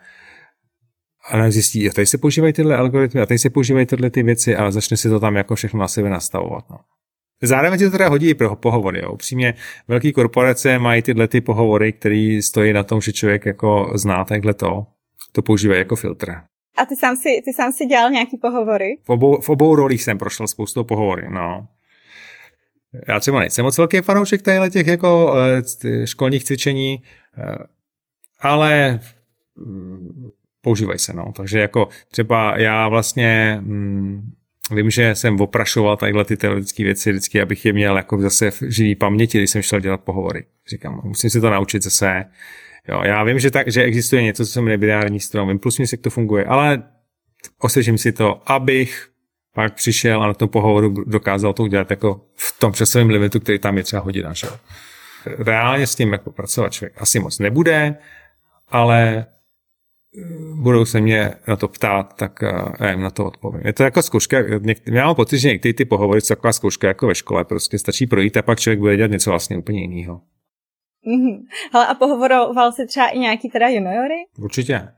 a 1.31 1.51
zjistí, 1.51 1.91
a 1.91 1.93
tady 1.93 2.07
se 2.07 2.19
používají 2.19 2.53
tyhle 2.53 2.77
algoritmy 2.77 3.21
a 3.21 3.27
tady 3.27 3.39
se 3.39 3.51
používají 3.51 3.87
tyhle 3.87 4.11
ty 4.11 4.23
věci 4.23 4.57
a 4.57 4.71
začne 4.71 4.97
si 4.97 5.09
to 5.09 5.21
tam 5.21 5.37
jako 5.37 5.55
všechno 5.55 5.81
na 5.81 5.89
sebe 5.89 6.11
nastavovat. 6.11 6.71
No. 6.71 6.79
Zároveň 7.43 7.79
ti 7.79 7.85
to 7.85 7.91
teda 7.91 8.09
hodí 8.09 8.29
i 8.29 8.35
pro 8.35 8.57
pohovory. 8.57 9.01
Jo. 9.03 9.13
Upřímně, 9.13 9.55
velké 9.89 10.13
korporace 10.13 10.79
mají 10.79 11.03
tyhle 11.03 11.29
ty 11.29 11.41
pohovory, 11.41 11.93
které 11.93 12.39
stojí 12.43 12.73
na 12.73 12.83
tom, 12.83 13.01
že 13.01 13.13
člověk 13.13 13.47
jako 13.47 13.93
zná 13.95 14.25
takhle 14.25 14.55
to, 14.55 14.87
to 15.33 15.43
používají 15.43 15.79
jako 15.79 15.97
filtr. 15.97 16.35
A 16.77 16.87
ty 16.87 16.97
sám 16.97 17.17
si, 17.17 17.43
ty 17.45 17.53
sám 17.53 17.73
si 17.73 17.87
dělal 17.87 18.11
nějaký 18.11 18.37
pohovory? 18.37 18.99
V 19.05 19.11
obou, 19.11 19.41
v 19.41 19.49
obou 19.49 19.75
rolích 19.75 20.03
jsem 20.03 20.19
prošel 20.19 20.47
spoustu 20.47 20.85
pohovory, 20.85 21.31
no. 21.31 21.67
Já 23.09 23.21
třeba 23.21 23.41
nejsem 23.41 23.65
moc 23.65 23.79
velký 23.79 24.01
fanoušek 24.01 24.43
těchto 24.43 24.69
těch 24.69 24.87
jako 24.87 25.35
eh, 25.85 26.07
školních 26.07 26.45
cvičení, 26.45 27.03
eh, 27.39 27.57
ale 28.41 29.01
mm, 29.57 30.31
používají 30.61 30.99
se, 30.99 31.13
no. 31.13 31.33
Takže 31.37 31.59
jako 31.59 31.89
třeba 32.11 32.59
já 32.59 32.89
vlastně 32.89 33.59
mm, 33.61 34.33
vím, 34.71 34.91
že 34.91 35.15
jsem 35.15 35.41
oprašoval 35.41 35.97
tadyhle 35.97 36.25
ty 36.25 36.37
teoretické 36.37 36.85
věci 36.85 37.11
vždycky, 37.11 37.41
abych 37.41 37.65
je 37.65 37.73
měl 37.73 37.97
jako 37.97 38.21
zase 38.21 38.51
v 38.51 38.63
živý 38.63 38.95
paměti, 38.95 39.39
když 39.39 39.51
jsem 39.51 39.63
šel 39.63 39.81
dělat 39.81 40.01
pohovory. 40.01 40.45
Říkám, 40.71 41.01
musím 41.05 41.31
si 41.31 41.41
to 41.41 41.51
naučit 41.51 41.83
zase. 41.83 42.25
Jo, 42.89 43.03
já 43.05 43.25
vím, 43.25 43.39
že, 43.39 43.51
tak, 43.51 43.73
že 43.73 43.83
existuje 43.83 44.23
něco, 44.23 44.47
co 44.47 44.53
se 44.53 44.61
jmenuje 44.61 44.79
binární 44.79 45.21
strom, 45.21 45.49
vím 45.49 45.59
plus 45.59 45.79
jak 45.79 46.01
to 46.01 46.11
funguje, 46.11 46.45
ale 46.45 46.83
osvěžím 47.59 47.99
si 47.99 48.13
to, 48.13 48.53
abych 48.53 49.09
pak 49.55 49.75
přišel 49.75 50.23
a 50.23 50.27
na 50.27 50.35
tom 50.35 50.49
pohovoru 50.49 50.95
dokázal 51.07 51.53
to 51.53 51.63
udělat 51.63 51.91
jako 51.91 52.21
v 52.35 52.59
tom 52.59 52.73
časovém 52.73 53.11
limitu, 53.11 53.41
který 53.41 53.59
tam 53.59 53.77
je 53.77 53.83
třeba 53.83 54.03
hodina. 54.03 54.33
Že? 54.33 54.47
Reálně 55.27 55.87
s 55.87 55.95
tím 55.95 56.13
jako 56.13 56.33
pracovat 56.33 56.73
člověk 56.73 57.03
asi 57.03 57.21
moc 57.21 57.39
nebude, 57.39 57.97
ale 58.69 59.27
eh, 60.19 60.23
budou 60.55 60.85
se 60.85 61.01
mě 61.01 61.33
na 61.49 61.57
to 61.57 61.69
ptát, 61.69 62.17
tak 62.17 62.43
eh, 62.43 62.53
já 62.81 62.91
jim 62.91 63.01
na 63.01 63.11
to 63.11 63.27
odpovím. 63.27 63.61
Je 63.65 63.73
to 63.73 63.83
jako 63.83 64.03
zkouška, 64.03 64.39
já 64.87 65.07
mám 65.07 65.15
pocit, 65.15 65.39
že 65.39 65.49
některé 65.49 65.75
ty 65.75 65.85
pohovory 65.85 66.21
jsou 66.21 66.35
taková 66.35 66.53
zkouška 66.53 66.89
jako 66.89 67.07
ve 67.07 67.15
škole, 67.15 67.45
prostě 67.45 67.79
stačí 67.79 68.07
projít 68.07 68.37
a 68.37 68.43
pak 68.43 68.61
člověk 68.61 68.79
bude 68.79 68.97
dělat 68.97 69.11
něco 69.11 69.31
vlastně 69.31 69.59
úplně 69.59 69.81
jiného. 69.81 70.21
Mm-hmm. 71.07 71.39
Hele, 71.73 71.87
a 71.87 71.95
pohovoroval 71.95 72.73
jsi 72.73 72.87
třeba 72.87 73.09
i 73.09 73.19
nějaký 73.19 73.51
teda 73.51 73.69
juniory? 73.69 74.15
Určitě. 74.39 74.89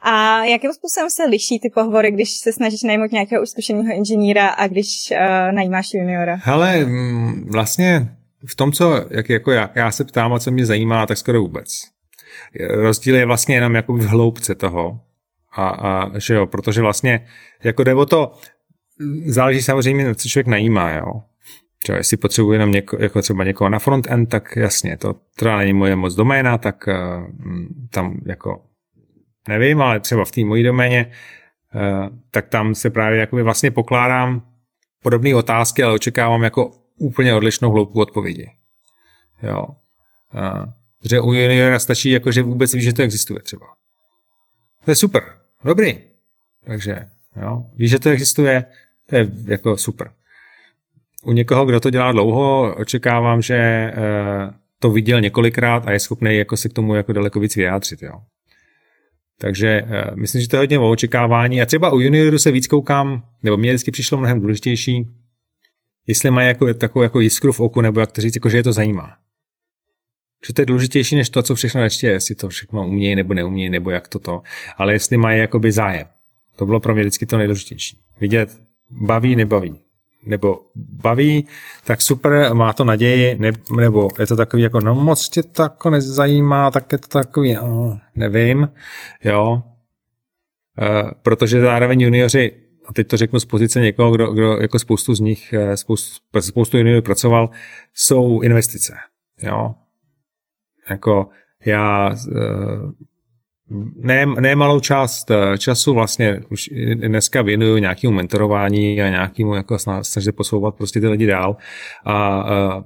A 0.00 0.44
jakým 0.44 0.72
způsobem 0.72 1.10
se 1.10 1.24
liší 1.24 1.60
ty 1.60 1.70
pohovory, 1.70 2.10
když 2.10 2.30
se 2.30 2.52
snažíš 2.52 2.82
najmout 2.82 3.12
nějakého 3.12 3.46
zkušeného 3.46 3.96
inženýra 3.96 4.48
a 4.48 4.66
když 4.66 5.12
uh, 5.12 5.52
najímáš 5.52 5.86
juniora? 5.94 6.38
Hele, 6.42 6.84
mm, 6.84 7.48
vlastně 7.52 8.08
v 8.46 8.54
tom, 8.54 8.72
co 8.72 9.04
jak, 9.10 9.28
jako 9.28 9.50
já, 9.50 9.70
já 9.74 9.90
se 9.90 10.04
ptám 10.04 10.32
a 10.32 10.38
co 10.38 10.50
mě 10.50 10.66
zajímá, 10.66 11.06
tak 11.06 11.18
skoro 11.18 11.40
vůbec. 11.40 11.80
Rozdíl 12.68 13.16
je 13.16 13.26
vlastně 13.26 13.54
jenom 13.54 13.74
jako 13.74 13.92
v 13.92 14.06
hloubce 14.06 14.54
toho. 14.54 15.00
A, 15.52 15.68
a 15.68 16.18
že 16.18 16.34
jo, 16.34 16.46
protože 16.46 16.80
vlastně 16.80 17.26
jako 17.64 17.84
jde 17.84 17.94
o 17.94 18.06
to, 18.06 18.32
záleží 19.26 19.62
samozřejmě, 19.62 20.04
na 20.04 20.14
co 20.14 20.28
člověk 20.28 20.46
najímá, 20.46 20.90
jo. 20.90 21.22
Třeba 21.82 21.98
jestli 21.98 22.16
potřebuje 22.16 22.54
jenom 22.54 22.72
něko, 22.72 22.96
jako 23.00 23.22
třeba 23.22 23.44
někoho 23.44 23.70
na 23.70 23.78
front-end, 23.78 24.28
tak 24.28 24.56
jasně, 24.56 24.96
to 24.96 25.14
třeba 25.36 25.56
není 25.56 25.72
moje 25.72 25.96
moc 25.96 26.14
doména, 26.14 26.58
tak 26.58 26.84
uh, 26.88 26.94
tam 27.90 28.20
jako 28.26 28.62
nevím, 29.50 29.82
ale 29.82 30.00
třeba 30.00 30.24
v 30.24 30.30
té 30.30 30.44
mojí 30.44 30.62
doméně, 30.62 31.12
uh, 31.74 32.16
tak 32.30 32.48
tam 32.48 32.74
se 32.74 32.90
právě 32.90 33.20
jakoby 33.20 33.42
vlastně 33.42 33.70
pokládám 33.70 34.42
podobné 35.02 35.34
otázky, 35.34 35.82
ale 35.82 35.94
očekávám 35.94 36.42
jako 36.42 36.72
úplně 36.98 37.34
odlišnou 37.34 37.70
hloubku 37.70 38.00
odpovědi. 38.00 38.50
Jo. 39.42 39.66
Uh, 40.34 40.64
že 41.10 41.20
u 41.20 41.32
juniora 41.32 41.78
stačí 41.78 42.10
jako, 42.10 42.32
že 42.32 42.42
vůbec 42.42 42.74
ví, 42.74 42.82
že 42.82 42.92
to 42.92 43.02
existuje 43.02 43.40
třeba. 43.40 43.66
To 44.84 44.90
je 44.90 44.94
super. 44.94 45.22
Dobrý. 45.64 45.98
Takže, 46.64 47.06
jo, 47.42 47.64
ví, 47.76 47.88
že 47.88 47.98
to 47.98 48.10
existuje, 48.10 48.64
to 49.06 49.16
je 49.16 49.30
jako 49.46 49.76
super 49.76 50.10
u 51.22 51.32
někoho, 51.32 51.66
kdo 51.66 51.80
to 51.80 51.90
dělá 51.90 52.12
dlouho, 52.12 52.74
očekávám, 52.76 53.42
že 53.42 53.54
eh, 53.54 53.94
to 54.78 54.90
viděl 54.90 55.20
několikrát 55.20 55.88
a 55.88 55.92
je 55.92 56.00
schopný 56.00 56.36
jako 56.36 56.56
se 56.56 56.68
k 56.68 56.72
tomu 56.72 56.94
jako 56.94 57.12
daleko 57.12 57.40
víc 57.40 57.56
vyjádřit. 57.56 58.02
Jo. 58.02 58.12
Takže 59.40 59.68
eh, 59.68 60.10
myslím, 60.14 60.42
že 60.42 60.48
to 60.48 60.56
je 60.56 60.60
hodně 60.60 60.78
o 60.78 60.90
očekávání. 60.90 61.62
A 61.62 61.66
třeba 61.66 61.92
u 61.92 62.00
juniorů 62.00 62.38
se 62.38 62.50
víc 62.50 62.66
koukám, 62.66 63.22
nebo 63.42 63.56
mě 63.56 63.70
vždycky 63.70 63.90
přišlo 63.90 64.18
mnohem 64.18 64.40
důležitější, 64.40 65.06
jestli 66.06 66.30
mají 66.30 66.48
jako, 66.48 66.74
takovou 66.74 67.02
jako 67.02 67.20
jiskru 67.20 67.52
v 67.52 67.60
oku, 67.60 67.80
nebo 67.80 68.00
jak 68.00 68.12
to 68.12 68.20
říct, 68.20 68.34
jako, 68.34 68.48
že 68.48 68.56
je 68.56 68.62
to 68.62 68.72
zajímá. 68.72 69.16
Že 70.46 70.52
to 70.52 70.62
je 70.62 70.66
důležitější 70.66 71.16
než 71.16 71.30
to, 71.30 71.42
co 71.42 71.54
všechno 71.54 71.82
ještě 71.82 72.06
je, 72.06 72.12
jestli 72.12 72.34
to 72.34 72.48
všechno 72.48 72.86
umějí 72.86 73.14
nebo 73.14 73.34
neumějí, 73.34 73.70
nebo 73.70 73.90
jak 73.90 74.08
to 74.08 74.18
to. 74.18 74.42
Ale 74.76 74.92
jestli 74.92 75.16
mají 75.16 75.40
jakoby 75.40 75.72
zájem. 75.72 76.06
To 76.56 76.66
bylo 76.66 76.80
pro 76.80 76.94
mě 76.94 77.02
vždycky 77.02 77.26
to 77.26 77.36
nejdůležitější. 77.36 77.98
Vidět, 78.20 78.60
baví, 78.90 79.36
nebaví 79.36 79.80
nebo 80.26 80.60
baví, 80.76 81.46
tak 81.84 82.02
super, 82.02 82.54
má 82.54 82.72
to 82.72 82.84
naději, 82.84 83.38
ne, 83.38 83.52
nebo 83.76 84.08
je 84.18 84.26
to 84.26 84.36
takový 84.36 84.62
jako, 84.62 84.80
no 84.80 84.94
moc 84.94 85.28
tě 85.28 85.42
to 85.42 85.62
jako 85.62 85.90
nezajímá, 85.90 86.70
tak 86.70 86.92
je 86.92 86.98
to 86.98 87.08
takový, 87.08 87.54
no, 87.54 87.98
nevím, 88.14 88.68
jo, 89.24 89.62
e, 90.82 91.10
protože 91.22 91.60
zároveň 91.60 92.00
junioři, 92.00 92.52
a 92.86 92.92
teď 92.92 93.08
to 93.08 93.16
řeknu 93.16 93.40
z 93.40 93.44
pozice 93.44 93.80
někoho, 93.80 94.10
kdo, 94.10 94.32
kdo 94.32 94.56
jako 94.60 94.78
spoustu 94.78 95.14
z 95.14 95.20
nich, 95.20 95.52
eh, 95.52 95.76
spoustu, 95.76 96.20
spoustu 96.40 96.78
juniorů 96.78 97.02
pracoval, 97.02 97.50
jsou 97.94 98.40
investice, 98.40 98.94
jo, 99.42 99.74
jako 100.90 101.28
já 101.66 102.10
e, 102.10 102.16
ne, 103.96 104.26
ne 104.26 104.54
malou 104.54 104.80
část 104.80 105.30
eh, 105.30 105.58
času 105.58 105.94
vlastně 105.94 106.40
už 106.50 106.70
dneska 106.94 107.42
věnuju 107.42 107.78
nějakému 107.78 108.14
mentorování 108.14 109.02
a 109.02 109.08
nějakému 109.08 109.54
jako 109.54 109.78
snažit 110.02 110.32
posouvat 110.32 110.74
prostě 110.74 111.00
ty 111.00 111.08
lidi 111.08 111.26
dál. 111.26 111.56
A, 112.04 112.14
a 112.14 112.84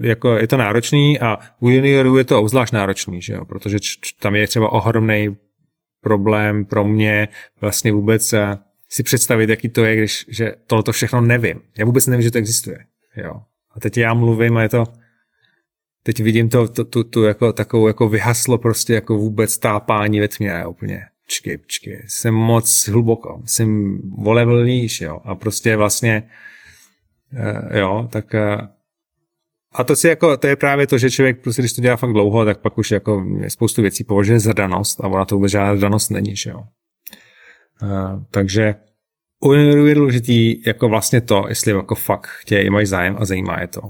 jako 0.00 0.36
je 0.36 0.46
to 0.46 0.56
náročný 0.56 1.20
a 1.20 1.38
u 1.60 1.68
juniorů 1.68 2.18
je 2.18 2.24
to 2.24 2.40
obzvlášť 2.40 2.72
náročný, 2.72 3.22
že 3.22 3.32
jo? 3.32 3.44
protože 3.44 3.78
tam 4.20 4.34
je 4.34 4.46
třeba 4.46 4.72
ohromný 4.72 5.36
problém 6.00 6.64
pro 6.64 6.84
mě 6.84 7.28
vlastně 7.60 7.92
vůbec 7.92 8.32
eh, 8.32 8.58
si 8.88 9.02
představit, 9.02 9.50
jaký 9.50 9.68
to 9.68 9.84
je, 9.84 9.96
když 9.96 10.26
že 10.28 10.54
tohle 10.66 10.92
všechno 10.92 11.20
nevím. 11.20 11.60
Já 11.78 11.84
vůbec 11.84 12.06
nevím, 12.06 12.22
že 12.22 12.30
to 12.30 12.38
existuje. 12.38 12.78
Jo. 13.16 13.40
A 13.74 13.80
teď 13.80 13.96
já 13.98 14.14
mluvím 14.14 14.56
a 14.56 14.62
je 14.62 14.68
to, 14.68 14.84
teď 16.08 16.20
vidím 16.20 16.48
to, 16.48 16.68
to, 16.68 16.84
tu, 16.84 17.04
tu 17.04 17.22
jako, 17.22 17.52
takovou 17.52 17.86
jako 17.88 18.08
vyhaslo 18.08 18.58
prostě 18.58 18.94
jako 18.94 19.18
vůbec 19.18 19.58
tápání 19.58 20.20
ve 20.20 20.28
tmě 20.28 20.66
úplně. 20.66 21.00
Čky, 21.26 21.60
čky, 21.66 22.04
jsem 22.06 22.34
moc 22.34 22.88
hluboko, 22.88 23.42
jsem 23.44 23.98
o 24.24 24.32
level 24.32 24.64
níž, 24.64 25.00
jo, 25.00 25.20
a 25.24 25.34
prostě 25.34 25.76
vlastně 25.76 26.22
uh, 27.32 27.76
jo, 27.76 28.08
tak 28.12 28.34
uh, 28.34 28.66
a 29.72 29.84
to, 29.84 29.96
si 29.96 30.08
jako, 30.08 30.36
to 30.36 30.46
je 30.46 30.56
právě 30.56 30.86
to, 30.86 30.98
že 30.98 31.10
člověk, 31.10 31.42
prostě, 31.42 31.62
když 31.62 31.72
to 31.72 31.80
dělá 31.80 31.96
fakt 31.96 32.12
dlouho, 32.12 32.44
tak 32.44 32.60
pak 32.60 32.78
už 32.78 32.90
jako 32.90 33.24
spoustu 33.48 33.82
věcí 33.82 34.04
považuje 34.04 34.40
za 34.40 34.52
danost 34.52 35.00
a 35.00 35.08
ona 35.08 35.24
to 35.24 35.34
vůbec 35.34 35.52
žádná 35.52 35.80
danost 35.80 36.10
není, 36.10 36.36
že 36.36 36.50
jo. 36.50 36.60
Uh, 37.82 38.22
takže 38.30 38.74
u 39.44 39.52
juniorů 39.52 39.86
je 39.86 39.94
důležitý 39.94 40.64
jako 40.66 40.88
vlastně 40.88 41.20
to, 41.20 41.44
jestli 41.48 41.72
jako 41.72 41.94
fakt 41.94 42.26
chtějí, 42.26 42.70
mají 42.70 42.86
zájem 42.86 43.16
a 43.18 43.24
zajímá 43.24 43.60
je 43.60 43.66
to. 43.66 43.80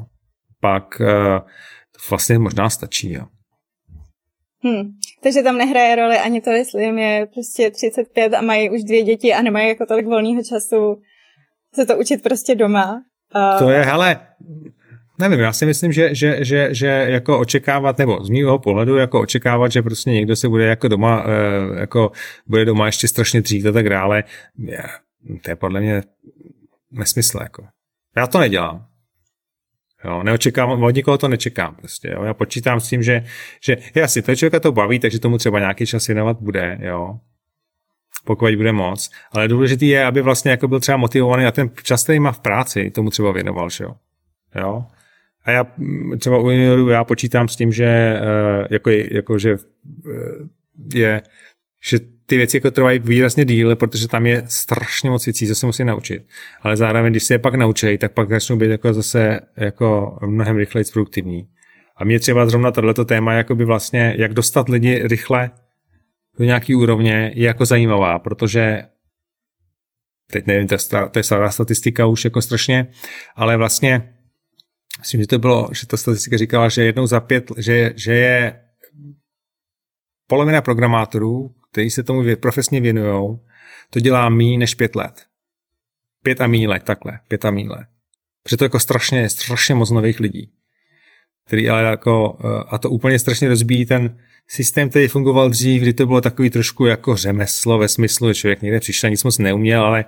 Pak 0.61 1.01
uh, 1.01 1.07
to 1.99 2.11
vlastně 2.11 2.39
možná 2.39 2.71
stačí, 2.71 3.13
jo. 3.13 3.25
Hmm. 4.63 4.93
Takže 5.23 5.43
tam 5.43 5.59
nehraje 5.59 5.97
roli 5.97 6.17
ani 6.19 6.41
to, 6.41 6.51
jestli 6.51 6.85
jim 6.85 6.99
je 6.99 7.27
prostě 7.35 7.71
35 7.71 8.35
a 8.35 8.41
mají 8.41 8.71
už 8.71 8.85
dvě 8.85 9.03
děti 9.03 9.35
a 9.35 9.43
nemají 9.43 9.69
jako 9.69 9.87
tolik 9.87 10.07
volného 10.07 10.43
času 10.43 11.03
se 11.75 11.87
to 11.87 11.99
učit 11.99 12.23
prostě 12.23 12.55
doma. 12.55 13.03
Uh... 13.35 13.59
To 13.59 13.71
je, 13.71 13.83
hele, 13.83 14.21
nevím, 15.19 15.41
já 15.41 15.53
si 15.53 15.67
myslím, 15.67 15.93
že, 15.93 16.15
že, 16.15 16.45
že, 16.45 16.69
že 16.75 16.87
jako 16.87 17.39
očekávat, 17.39 17.99
nebo 17.99 18.25
z 18.25 18.31
mého 18.31 18.59
pohledu 18.59 18.97
jako 18.97 19.21
očekávat, 19.21 19.73
že 19.73 19.83
prostě 19.83 20.11
někdo 20.11 20.37
se 20.37 20.49
bude 20.49 20.67
jako 20.67 20.89
doma, 20.89 21.25
uh, 21.25 21.79
jako 21.79 22.13
bude 22.47 22.65
doma 22.65 22.87
ještě 22.87 23.09
strašně 23.09 23.41
dřív 23.41 23.67
a 23.67 23.73
tak 23.73 23.89
dále, 23.89 24.25
to 25.43 25.51
je 25.51 25.57
podle 25.57 25.81
mě 25.81 26.03
nesmysl, 26.91 27.39
jako. 27.43 27.67
Já 28.17 28.27
to 28.27 28.39
nedělám. 28.39 28.87
Jo, 30.05 30.23
neočekávám, 30.23 30.83
od 30.83 30.95
nikoho 30.95 31.19
to 31.19 31.29
nečekám 31.29 31.75
prostě, 31.75 32.09
jo. 32.09 32.25
Já 32.25 32.35
počítám 32.35 32.81
s 32.81 32.89
tím, 32.89 33.03
že, 33.03 33.25
že 33.61 33.77
jasně, 33.95 34.23
to 34.23 34.37
člověka 34.37 34.61
to 34.61 34.73
baví, 34.73 34.99
takže 34.99 35.19
tomu 35.19 35.39
třeba 35.39 35.59
nějaký 35.59 35.87
čas 35.87 36.07
věnovat 36.07 36.37
bude, 36.41 36.79
jo. 36.81 37.19
Pokud 38.25 38.57
bude 38.57 38.73
moc. 38.73 39.11
Ale 39.33 39.49
důležitý 39.49 39.89
je, 39.89 40.05
aby 40.05 40.23
vlastně 40.23 40.51
jako 40.51 40.69
byl 40.69 40.81
třeba 40.81 40.97
motivovaný 40.97 41.45
a 41.45 41.51
ten 41.51 41.71
čas, 41.83 42.03
který 42.03 42.21
má 42.21 42.33
v 42.33 42.41
práci, 42.41 42.91
tomu 42.91 43.11
třeba 43.11 43.33
věnoval, 43.33 43.71
že 43.71 43.85
jo. 43.85 43.95
jo? 44.55 44.85
A 45.45 45.51
já 45.51 45.67
třeba 46.19 46.39
u 46.39 46.51
juniorů 46.51 46.89
já 46.89 47.05
počítám 47.05 47.49
s 47.49 47.57
tím, 47.57 47.73
že 47.73 47.85
eh, 47.87 48.67
jako, 48.71 48.91
jako 48.91 49.39
že 49.39 49.51
eh, 49.53 50.99
je, 50.99 51.23
že 51.83 51.99
ty 52.29 52.37
věci 52.37 52.57
jako 52.57 52.71
trvají 52.71 52.99
výrazně 52.99 53.45
díle, 53.45 53.77
protože 53.77 54.09
tam 54.09 54.27
je 54.27 54.43
strašně 54.47 55.11
moc 55.11 55.27
věcí, 55.27 55.47
co 55.47 55.55
se 55.55 55.67
musí 55.67 55.85
naučit. 55.85 56.27
Ale 56.63 56.77
zároveň, 56.77 57.13
když 57.13 57.25
se 57.25 57.35
je 57.35 57.39
pak 57.39 57.55
naučí, 57.55 57.99
tak 57.99 58.13
pak 58.13 58.29
začnou 58.29 58.57
být 58.57 58.71
jako 58.71 58.93
zase 58.93 59.41
jako 59.57 60.19
mnohem 60.27 60.57
rychleji 60.57 60.85
produktivní. 60.93 61.49
A 61.97 62.05
mě 62.05 62.21
třeba 62.21 62.47
zrovna 62.47 62.71
tohleto 62.71 63.05
téma, 63.05 63.33
jakoby 63.33 63.65
vlastně, 63.65 64.15
jak 64.19 64.35
dostat 64.35 64.69
lidi 64.69 65.03
rychle 65.09 65.51
do 66.39 66.45
nějaký 66.45 66.75
úrovně, 66.75 67.33
je 67.35 67.47
jako 67.47 67.65
zajímavá, 67.65 68.19
protože 68.19 68.83
teď 70.33 70.47
nevím, 70.47 70.69
to 70.69 70.75
je, 71.17 71.23
stará 71.23 71.51
statistika 71.51 72.07
už 72.07 72.25
jako 72.25 72.43
strašně, 72.43 72.87
ale 73.37 73.57
vlastně 73.57 74.15
myslím, 74.99 75.21
že 75.21 75.27
to 75.27 75.39
bylo, 75.39 75.69
že 75.73 75.87
ta 75.87 75.97
statistika 75.97 76.37
říkala, 76.37 76.69
že 76.69 76.85
jednou 76.85 77.07
za 77.07 77.21
pět, 77.21 77.53
že, 77.59 77.93
že 77.97 78.13
je 78.15 78.61
polovina 80.27 80.63
programátorů, 80.63 81.55
kteří 81.73 81.91
se 81.91 82.03
tomu 82.03 82.37
profesně 82.37 82.81
věnují, 82.81 83.39
to 83.91 84.01
dělá 84.01 84.29
méně 84.29 84.59
než 84.59 84.75
pět 84.75 84.97
let. 84.97 85.27
Pět 86.23 86.41
a 86.41 86.47
méně 86.47 86.69
let, 86.69 86.83
takhle, 86.83 87.19
pět 87.29 87.45
a 87.45 87.51
méně 87.51 87.69
let. 87.69 87.87
Protože 88.43 88.57
to 88.57 88.65
jako 88.65 88.81
strašně, 88.81 89.29
strašně 89.29 89.75
moc 89.75 89.91
nových 89.91 90.21
lidí. 90.21 90.53
Který 91.47 91.69
ale 91.69 91.83
jako, 91.83 92.39
eh, 92.45 92.65
a 92.69 92.79
to 92.79 92.91
úplně 92.91 93.19
strašně 93.19 93.49
rozbíjí 93.49 93.87
ten 93.87 94.19
systém, 94.49 94.91
který 94.91 95.09
fungoval 95.09 95.51
dřív, 95.51 95.83
kdy 95.83 95.93
to 95.93 96.07
bylo 96.07 96.21
takový 96.21 96.51
trošku 96.51 96.87
jako 96.87 97.17
řemeslo 97.17 97.79
ve 97.79 97.89
smyslu, 97.89 98.29
že 98.29 98.35
člověk 98.35 98.63
někde 98.63 98.81
přišel, 98.81 99.11
nic 99.11 99.25
moc 99.25 99.39
neuměl, 99.39 99.85
ale 99.85 100.05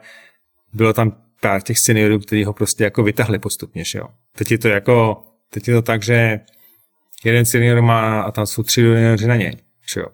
bylo 0.73 0.93
tam 0.93 1.23
pár 1.41 1.63
těch 1.63 1.79
seniorů, 1.79 2.19
kteří 2.19 2.45
ho 2.45 2.53
prostě 2.53 2.85
jako 2.85 3.03
vytahli 3.03 3.39
postupně, 3.39 3.85
že 3.85 3.99
jo. 3.99 4.09
Teď 4.37 4.51
je 4.51 4.59
to 4.59 4.69
jako, 4.69 5.23
teď 5.51 5.69
je 5.69 5.75
to 5.75 5.83
tak, 5.83 6.03
že 6.03 6.41
jeden 7.25 7.45
senior 7.45 7.83
má 7.83 8.23
a 8.23 8.31
tam 8.31 8.47
jsou 8.47 8.63
tři 8.63 8.81
junioři 8.81 9.27
na 9.27 9.37
něj, 9.37 9.57
že 9.95 10.01
jo. 10.01 10.07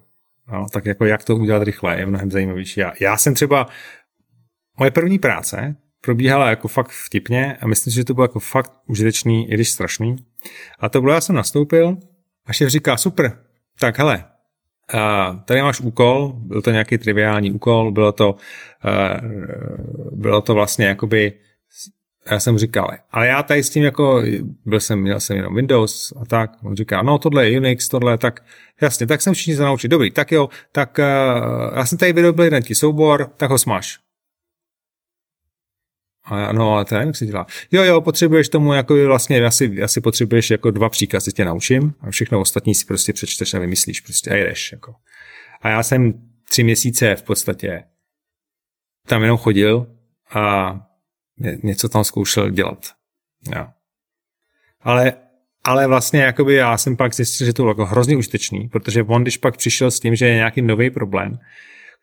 No, 0.52 0.66
tak 0.72 0.86
jako 0.86 1.04
jak 1.04 1.24
to 1.24 1.36
udělat 1.36 1.62
rychle, 1.62 1.98
je 1.98 2.06
mnohem 2.06 2.30
zajímavější. 2.30 2.80
Já, 2.80 2.92
já 3.00 3.16
jsem 3.16 3.34
třeba, 3.34 3.66
moje 4.78 4.90
první 4.90 5.18
práce 5.18 5.76
probíhala 6.00 6.50
jako 6.50 6.68
fakt 6.68 6.90
vtipně 6.90 7.56
a 7.60 7.66
myslím 7.66 7.90
si, 7.90 7.94
že 7.94 8.04
to 8.04 8.14
bylo 8.14 8.24
jako 8.24 8.40
fakt 8.40 8.72
užitečný, 8.86 9.50
i 9.50 9.54
když 9.54 9.70
strašný. 9.70 10.16
A 10.78 10.88
to 10.88 11.00
bylo, 11.00 11.12
já 11.12 11.20
jsem 11.20 11.36
nastoupil 11.36 11.96
a 12.46 12.52
šéf 12.52 12.68
říká, 12.68 12.96
super, 12.96 13.38
tak 13.78 13.98
hele, 13.98 14.24
Uh, 14.94 15.40
tady 15.44 15.62
máš 15.62 15.80
úkol, 15.80 16.32
byl 16.36 16.62
to 16.62 16.70
nějaký 16.70 16.98
triviální 16.98 17.52
úkol, 17.52 17.92
bylo 17.92 18.12
to, 18.12 18.30
uh, 18.32 19.28
bylo 20.12 20.40
to 20.40 20.54
vlastně 20.54 20.86
jakoby 20.86 21.32
já 22.30 22.40
jsem 22.40 22.58
říkal, 22.58 22.90
ale 23.10 23.26
já 23.26 23.42
tady 23.42 23.62
s 23.62 23.70
tím 23.70 23.84
jako, 23.84 24.22
byl 24.64 24.80
jsem, 24.80 25.00
měl 25.00 25.20
jsem 25.20 25.36
jenom 25.36 25.54
Windows 25.54 26.12
a 26.22 26.24
tak, 26.24 26.50
on 26.62 26.76
říká, 26.76 27.02
no 27.02 27.18
tohle 27.18 27.48
je 27.48 27.58
Unix, 27.58 27.88
tohle, 27.88 28.18
tak 28.18 28.44
jasně, 28.80 29.06
tak 29.06 29.22
jsem 29.22 29.34
všichni 29.34 29.56
se 29.56 29.62
naučit, 29.62 29.88
dobrý, 29.88 30.10
tak 30.10 30.32
jo, 30.32 30.48
tak 30.72 30.98
uh, 30.98 31.76
já 31.76 31.86
jsem 31.86 31.98
tady 31.98 32.12
vyrobil 32.12 32.44
jeden 32.44 32.62
soubor, 32.72 33.30
tak 33.36 33.50
ho 33.50 33.58
smaž. 33.58 33.98
A 36.24 36.38
já, 36.38 36.52
no, 36.52 36.74
ale 36.74 36.84
to 36.84 36.94
jak 36.94 37.16
se 37.16 37.26
dělá. 37.26 37.46
Jo, 37.72 37.84
jo, 37.84 38.00
potřebuješ 38.00 38.48
tomu, 38.48 38.72
jako 38.72 39.06
vlastně, 39.06 39.46
asi, 39.46 39.82
asi 39.82 40.00
potřebuješ 40.00 40.50
jako 40.50 40.70
dva 40.70 40.88
příkazy, 40.88 41.32
tě 41.32 41.44
naučím 41.44 41.94
a 42.00 42.10
všechno 42.10 42.40
ostatní 42.40 42.74
si 42.74 42.86
prostě 42.86 43.12
přečteš 43.12 43.54
a 43.54 43.58
vymyslíš 43.58 44.00
prostě 44.00 44.30
a 44.30 44.34
jdeš, 44.34 44.72
jako. 44.72 44.94
A 45.62 45.68
já 45.68 45.82
jsem 45.82 46.14
tři 46.50 46.64
měsíce 46.64 47.16
v 47.16 47.22
podstatě 47.22 47.84
tam 49.06 49.22
jenom 49.22 49.38
chodil 49.38 49.86
a 50.34 50.76
něco 51.62 51.88
tam 51.88 52.04
zkoušel 52.04 52.50
dělat. 52.50 52.78
Jo. 53.56 53.66
Ale, 54.80 55.12
ale 55.64 55.86
vlastně 55.86 56.20
jakoby 56.20 56.54
já 56.54 56.78
jsem 56.78 56.96
pak 56.96 57.14
zjistil, 57.14 57.46
že 57.46 57.52
to 57.52 57.62
bylo 57.62 57.70
jako 57.70 57.86
hrozně 57.86 58.16
užitečný, 58.16 58.68
protože 58.68 59.02
on, 59.02 59.22
když 59.22 59.36
pak 59.36 59.56
přišel 59.56 59.90
s 59.90 60.00
tím, 60.00 60.16
že 60.16 60.26
je 60.26 60.34
nějaký 60.34 60.62
nový 60.62 60.90
problém, 60.90 61.38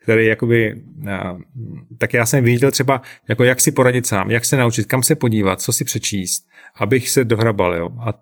který 0.03 0.25
jakoby, 0.25 0.83
tak 1.97 2.13
já 2.13 2.25
jsem 2.25 2.43
viděl 2.43 2.71
třeba, 2.71 3.01
jako 3.29 3.43
jak 3.43 3.61
si 3.61 3.71
poradit 3.71 4.07
sám, 4.07 4.31
jak 4.31 4.45
se 4.45 4.57
naučit, 4.57 4.85
kam 4.85 5.03
se 5.03 5.15
podívat, 5.15 5.61
co 5.61 5.73
si 5.73 5.85
přečíst, 5.85 6.47
abych 6.75 7.09
se 7.09 7.23
dohrabal, 7.23 7.75
jo. 7.75 7.89
A, 7.99 8.13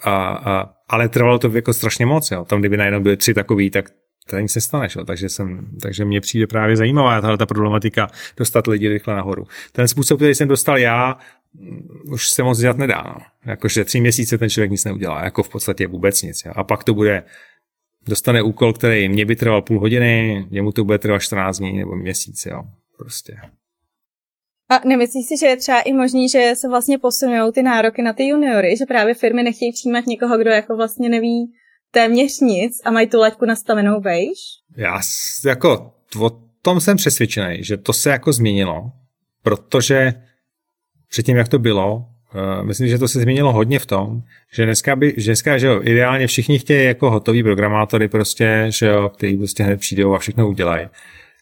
a, 0.00 0.26
a, 0.26 0.74
ale 0.88 1.08
trvalo 1.08 1.38
to 1.38 1.48
jako 1.48 1.72
strašně 1.72 2.06
moc, 2.06 2.30
jo. 2.30 2.44
Tam, 2.44 2.60
kdyby 2.60 2.76
najednou 2.76 3.00
byly 3.00 3.16
tři 3.16 3.34
takový, 3.34 3.70
tak 3.70 3.90
to 4.26 4.38
nic 4.38 4.54
nestane, 4.54 4.88
jo. 4.96 5.04
Takže, 5.04 5.28
jsem, 5.28 5.68
takže 5.82 6.04
mě 6.04 6.20
přijde 6.20 6.46
právě 6.46 6.76
zajímavá 6.76 7.20
tahle 7.20 7.38
ta 7.38 7.46
problematika 7.46 8.10
dostat 8.36 8.66
lidi 8.66 8.88
rychle 8.88 9.14
nahoru. 9.14 9.46
Ten 9.72 9.88
způsob, 9.88 10.18
který 10.18 10.34
jsem 10.34 10.48
dostal 10.48 10.78
já, 10.78 11.18
mm, 11.54 11.88
už 12.12 12.28
se 12.28 12.42
moc 12.42 12.58
dělat 12.58 12.78
nedá. 12.78 13.02
No. 13.02 13.20
Jakože 13.46 13.84
tři 13.84 14.00
měsíce 14.00 14.38
ten 14.38 14.50
člověk 14.50 14.70
nic 14.70 14.84
neudělá, 14.84 15.24
jako 15.24 15.42
v 15.42 15.48
podstatě 15.48 15.86
vůbec 15.86 16.22
nic. 16.22 16.42
Jo. 16.44 16.52
A 16.56 16.64
pak 16.64 16.84
to 16.84 16.94
bude 16.94 17.22
dostane 18.06 18.42
úkol, 18.42 18.72
který 18.72 19.08
mě 19.08 19.24
by 19.24 19.36
trval 19.36 19.62
půl 19.62 19.80
hodiny, 19.80 20.46
jemu 20.50 20.72
to 20.72 20.84
bude 20.84 20.98
trvat 20.98 21.18
14 21.18 21.58
dní 21.58 21.78
nebo 21.78 21.96
měsíc, 21.96 22.46
jo. 22.46 22.62
Prostě. 22.98 23.36
A 24.68 24.88
nemyslíš 24.88 25.26
si, 25.26 25.36
že 25.40 25.46
je 25.46 25.56
třeba 25.56 25.80
i 25.80 25.92
možný, 25.92 26.28
že 26.28 26.52
se 26.54 26.68
vlastně 26.68 26.98
posunují 26.98 27.52
ty 27.52 27.62
nároky 27.62 28.02
na 28.02 28.12
ty 28.12 28.28
juniory, 28.28 28.76
že 28.76 28.86
právě 28.86 29.14
firmy 29.14 29.42
nechtějí 29.42 29.72
přijímat 29.72 30.06
někoho, 30.06 30.38
kdo 30.38 30.50
jako 30.50 30.76
vlastně 30.76 31.08
neví 31.08 31.52
téměř 31.92 32.40
nic 32.40 32.80
a 32.84 32.90
mají 32.90 33.06
tu 33.06 33.18
laťku 33.18 33.44
nastavenou 33.44 34.00
vejš? 34.00 34.38
Já 34.76 35.00
jako 35.44 35.92
o 36.18 36.30
tom 36.62 36.80
jsem 36.80 36.96
přesvědčený, 36.96 37.64
že 37.64 37.76
to 37.76 37.92
se 37.92 38.10
jako 38.10 38.32
změnilo, 38.32 38.92
protože 39.42 40.14
předtím, 41.08 41.36
jak 41.36 41.48
to 41.48 41.58
bylo, 41.58 42.06
Uh, 42.34 42.64
myslím, 42.66 42.88
že 42.88 42.98
to 42.98 43.08
se 43.08 43.20
změnilo 43.20 43.52
hodně 43.52 43.78
v 43.78 43.86
tom, 43.86 44.22
že 44.52 44.64
dneska, 44.64 44.96
by, 44.96 45.14
že 45.16 45.30
dneska 45.30 45.58
že 45.58 45.66
jo, 45.66 45.80
ideálně 45.82 46.26
všichni 46.26 46.58
chtějí 46.58 46.86
jako 46.86 47.10
hotový 47.10 47.42
programátory 47.42 48.08
prostě, 48.08 48.66
že 48.68 48.86
jo, 48.86 49.08
kteří 49.08 49.36
prostě 49.36 49.62
hned 49.62 49.80
přijdou 49.80 50.14
a 50.14 50.18
všechno 50.18 50.48
udělají. 50.48 50.88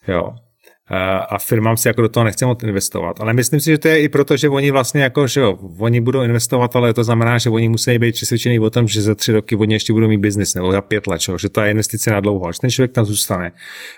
Jo. 0.08 0.34
Uh, 0.92 0.96
a 1.28 1.38
firmám 1.38 1.76
si 1.76 1.88
jako 1.88 2.02
do 2.02 2.08
toho 2.08 2.24
nechce 2.24 2.46
moc 2.46 2.62
investovat. 2.62 3.20
Ale 3.20 3.32
myslím 3.32 3.60
si, 3.60 3.70
že 3.70 3.78
to 3.78 3.88
je 3.88 4.00
i 4.00 4.08
proto, 4.08 4.36
že 4.36 4.48
oni 4.48 4.70
vlastně 4.70 5.02
jako, 5.02 5.26
že 5.26 5.40
jo, 5.40 5.58
oni 5.78 6.00
budou 6.00 6.22
investovat, 6.22 6.76
ale 6.76 6.94
to 6.94 7.04
znamená, 7.04 7.38
že 7.38 7.50
oni 7.50 7.68
musí 7.68 7.98
být 7.98 8.12
přesvědčení 8.12 8.58
o 8.58 8.70
tom, 8.70 8.88
že 8.88 9.02
za 9.02 9.14
tři 9.14 9.32
roky 9.32 9.56
oni 9.56 9.74
ještě 9.74 9.92
budou 9.92 10.08
mít 10.08 10.20
biznis 10.20 10.54
nebo 10.54 10.72
za 10.72 10.80
pět 10.80 11.06
let, 11.06 11.20
že 11.36 11.48
to 11.48 11.60
je 11.60 11.70
investice 11.70 12.10
na 12.10 12.20
dlouho, 12.20 12.52
že 12.52 12.58
ten 12.60 12.70
člověk 12.70 12.92
tam 12.92 13.04
zůstane. 13.04 13.52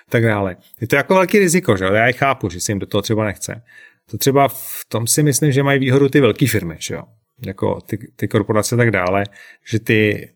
Tak 0.09 0.23
dále. 0.23 0.55
Je 0.81 0.87
to 0.87 0.95
jako 0.95 1.13
velký 1.13 1.39
riziko, 1.39 1.77
že 1.77 1.85
jo? 1.85 1.93
Já 1.93 2.09
i 2.09 2.13
chápu, 2.13 2.49
že 2.49 2.59
si 2.59 2.71
jim 2.71 2.79
do 2.79 2.85
toho 2.85 3.01
třeba 3.01 3.25
nechce. 3.25 3.63
To 4.11 4.17
třeba 4.17 4.47
v 4.47 4.85
tom 4.87 5.07
si 5.07 5.23
myslím, 5.23 5.51
že 5.51 5.63
mají 5.63 5.79
výhodu 5.79 6.09
ty 6.09 6.21
velké 6.21 6.47
firmy, 6.47 6.75
že 6.79 6.93
jo? 6.93 7.03
Jako 7.45 7.81
ty, 7.81 7.97
ty 8.15 8.27
korporace 8.27 8.75
a 8.75 8.77
tak 8.77 8.91
dále, 8.91 9.23
že 9.65 9.79
ty, 9.79 10.29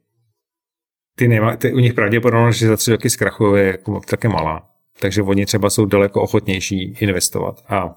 ty, 1.15 1.28
nema, 1.28 1.56
ty 1.56 1.74
u 1.74 1.80
nich 1.80 1.93
pravděpodobnost, 1.93 2.56
že 2.56 2.67
za 2.67 2.78
tři 2.78 2.91
roky 2.91 3.10
zkrachují, 3.10 3.62
je 3.62 3.67
jako 3.67 4.00
také 4.00 4.28
malá. 4.28 4.77
Takže 5.02 5.22
oni 5.22 5.46
třeba 5.46 5.70
jsou 5.70 5.86
daleko 5.86 6.22
ochotnější 6.22 6.98
investovat. 7.00 7.64
A, 7.68 7.96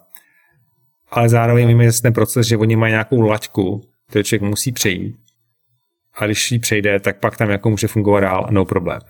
ale 1.10 1.28
zároveň 1.28 1.68
víme, 1.68 1.90
že 1.90 2.02
ten 2.02 2.12
proces, 2.12 2.46
že 2.46 2.56
oni 2.56 2.76
mají 2.76 2.90
nějakou 2.90 3.20
laťku, 3.20 3.88
který 4.08 4.24
člověk 4.24 4.50
musí 4.50 4.72
přejít. 4.72 5.16
A 6.14 6.26
když 6.26 6.52
ji 6.52 6.58
přejde, 6.58 7.00
tak 7.00 7.20
pak 7.20 7.36
tam 7.36 7.50
jako 7.50 7.70
může 7.70 7.86
fungovat 7.88 8.20
dál 8.20 8.46
no 8.50 8.64
problém. 8.64 9.00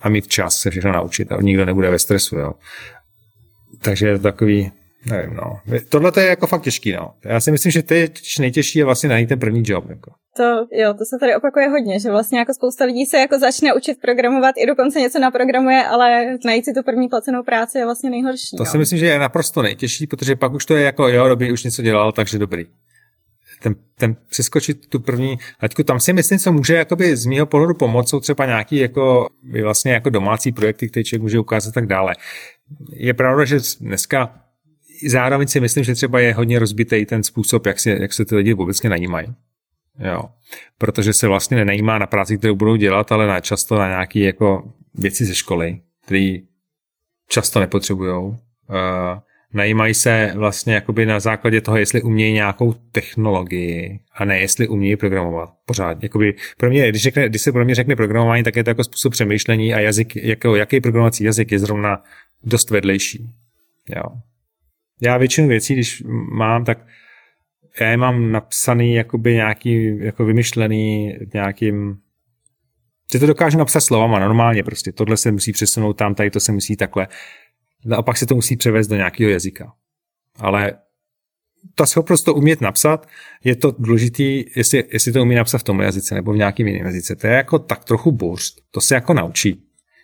A 0.00 0.08
mít 0.08 0.26
čas 0.28 0.56
se 0.56 0.70
všechno 0.70 0.92
naučit 0.92 1.32
a 1.32 1.42
nikdo 1.42 1.64
nebude 1.64 1.90
ve 1.90 1.98
stresu. 1.98 2.36
Jo. 2.36 2.52
Takže 3.82 4.08
je 4.08 4.16
to 4.16 4.22
takový, 4.22 4.72
nevím, 5.06 5.34
no. 5.34 5.60
Tohle 5.88 6.12
to 6.12 6.20
je 6.20 6.26
jako 6.26 6.46
fakt 6.46 6.62
těžký, 6.62 6.92
no. 6.92 7.10
Já 7.24 7.40
si 7.40 7.50
myslím, 7.50 7.72
že 7.72 7.82
to 7.82 7.94
je 7.94 8.08
nejtěžší 8.40 8.78
je 8.78 8.84
vlastně 8.84 9.08
najít 9.08 9.28
ten 9.28 9.38
první 9.38 9.62
job. 9.66 9.90
Jako. 9.90 10.10
To, 10.36 10.66
jo, 10.72 10.94
to 10.94 11.04
se 11.04 11.16
tady 11.20 11.36
opakuje 11.36 11.68
hodně, 11.68 12.00
že 12.00 12.10
vlastně 12.10 12.38
jako 12.38 12.54
spousta 12.54 12.84
lidí 12.84 13.06
se 13.06 13.18
jako 13.18 13.38
začne 13.38 13.74
učit 13.74 14.00
programovat, 14.02 14.54
i 14.58 14.66
dokonce 14.66 15.00
něco 15.00 15.18
naprogramuje, 15.18 15.84
ale 15.84 16.38
najít 16.44 16.64
si 16.64 16.72
tu 16.72 16.82
první 16.82 17.08
placenou 17.08 17.42
práci 17.42 17.78
je 17.78 17.84
vlastně 17.84 18.10
nejhorší. 18.10 18.56
To 18.56 18.62
no. 18.62 18.70
si 18.70 18.78
myslím, 18.78 18.98
že 18.98 19.06
je 19.06 19.18
naprosto 19.18 19.62
nejtěžší, 19.62 20.06
protože 20.06 20.36
pak 20.36 20.52
už 20.52 20.66
to 20.66 20.76
je 20.76 20.82
jako, 20.82 21.08
jo, 21.08 21.28
dobrý, 21.28 21.52
už 21.52 21.64
něco 21.64 21.82
dělal, 21.82 22.12
takže 22.12 22.38
dobrý. 22.38 22.66
Ten, 23.62 23.74
ten 23.98 24.16
přeskočit 24.28 24.86
tu 24.86 25.00
první, 25.00 25.38
Aťku, 25.60 25.82
tam 25.82 26.00
si 26.00 26.12
myslím, 26.12 26.38
co 26.38 26.52
může 26.52 26.74
jakoby 26.74 27.16
z 27.16 27.26
mého 27.26 27.46
pohledu 27.46 27.74
pomoct, 27.74 28.08
jsou 28.08 28.20
třeba 28.20 28.46
nějaký 28.46 28.76
jako, 28.76 29.28
vlastně 29.62 29.92
jako 29.92 30.10
domácí 30.10 30.52
projekty, 30.52 30.88
které 30.88 31.04
člověk 31.04 31.22
může 31.22 31.38
ukázat 31.38 31.74
tak 31.74 31.86
dále. 31.86 32.14
Je 32.92 33.14
pravda, 33.14 33.44
že 33.44 33.58
dneska 33.80 34.40
zároveň 35.08 35.48
si 35.48 35.60
myslím, 35.60 35.84
že 35.84 35.94
třeba 35.94 36.20
je 36.20 36.34
hodně 36.34 36.58
rozbitý 36.58 37.06
ten 37.06 37.22
způsob, 37.22 37.66
jak 37.66 37.80
se, 37.80 37.90
jak 37.90 38.12
se 38.12 38.24
ty 38.24 38.36
lidi 38.36 38.52
vůbec 38.52 38.82
najímají. 38.82 39.34
Jo. 39.98 40.22
Protože 40.78 41.12
se 41.12 41.28
vlastně 41.28 41.56
nenajímá 41.56 41.98
na 41.98 42.06
práci, 42.06 42.38
kterou 42.38 42.54
budou 42.54 42.76
dělat, 42.76 43.12
ale 43.12 43.26
na, 43.26 43.40
často 43.40 43.78
na 43.78 43.88
nějaké 43.88 44.20
jako 44.20 44.72
věci 44.94 45.24
ze 45.24 45.34
školy, 45.34 45.80
které 46.04 46.36
často 47.28 47.60
nepotřebují. 47.60 48.12
Uh, 48.12 48.36
najímají 49.54 49.94
se 49.94 50.32
vlastně 50.36 50.74
jakoby 50.74 51.06
na 51.06 51.20
základě 51.20 51.60
toho, 51.60 51.76
jestli 51.76 52.02
umějí 52.02 52.32
nějakou 52.32 52.72
technologii 52.72 54.00
a 54.14 54.24
ne 54.24 54.40
jestli 54.40 54.68
umějí 54.68 54.96
programovat 54.96 55.50
pořád. 55.66 56.02
Jakoby 56.02 56.34
pro 56.56 56.70
mě, 56.70 56.88
když, 56.88 57.02
řekne, 57.02 57.28
když 57.28 57.42
se 57.42 57.52
pro 57.52 57.64
mě 57.64 57.74
řekne 57.74 57.96
programování, 57.96 58.42
tak 58.42 58.56
je 58.56 58.64
to 58.64 58.70
jako 58.70 58.84
způsob 58.84 59.12
přemýšlení 59.12 59.74
a 59.74 59.80
jazyk, 59.80 60.16
jako, 60.16 60.56
jaký 60.56 60.80
programovací 60.80 61.24
jazyk 61.24 61.52
je 61.52 61.58
zrovna 61.58 62.02
dost 62.44 62.70
vedlejší. 62.70 63.30
Jo 63.96 64.02
já 65.00 65.16
většinu 65.16 65.48
věcí, 65.48 65.74
když 65.74 66.02
mám, 66.32 66.64
tak 66.64 66.86
já 67.80 67.90
je 67.90 67.96
mám 67.96 68.32
napsaný 68.32 68.94
jakoby 68.94 69.34
nějaký, 69.34 69.98
jako 69.98 70.24
vymyšlený 70.24 71.16
nějakým 71.34 71.98
že 73.12 73.18
to 73.18 73.26
dokážu 73.26 73.58
napsat 73.58 73.80
slovama 73.80 74.18
normálně 74.18 74.62
prostě. 74.62 74.92
Tohle 74.92 75.16
se 75.16 75.32
musí 75.32 75.52
přesunout 75.52 75.92
tam, 75.92 76.14
tady 76.14 76.30
to 76.30 76.40
se 76.40 76.52
musí 76.52 76.76
takhle. 76.76 77.08
A 77.96 78.02
pak 78.02 78.16
se 78.16 78.26
to 78.26 78.34
musí 78.34 78.56
převést 78.56 78.86
do 78.86 78.96
nějakého 78.96 79.30
jazyka. 79.30 79.72
Ale 80.38 80.72
ta 81.74 81.86
schopnost 81.86 82.22
to 82.22 82.34
umět 82.34 82.60
napsat, 82.60 83.06
je 83.44 83.56
to 83.56 83.74
důležitý, 83.78 84.44
jestli, 84.56 84.84
jestli 84.92 85.12
to 85.12 85.22
umí 85.22 85.34
napsat 85.34 85.58
v 85.58 85.64
tom 85.64 85.80
jazyce 85.80 86.14
nebo 86.14 86.32
v 86.32 86.36
nějakém 86.36 86.66
jiném 86.66 86.86
jazyce. 86.86 87.16
To 87.16 87.26
je 87.26 87.32
jako 87.32 87.58
tak 87.58 87.84
trochu 87.84 88.12
burst. 88.12 88.60
To 88.70 88.80
se 88.80 88.94
jako 88.94 89.14
naučí. 89.14 89.62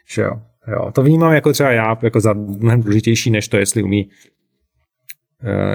Že 0.08 0.22
jo? 0.22 0.30
jo? 0.72 0.92
To 0.92 1.02
vnímám 1.02 1.32
jako 1.32 1.52
třeba 1.52 1.70
já 1.70 1.98
jako 2.02 2.20
za 2.20 2.32
mnohem 2.32 2.82
důležitější, 2.82 3.30
než 3.30 3.48
to, 3.48 3.56
jestli 3.56 3.82
umí 3.82 4.10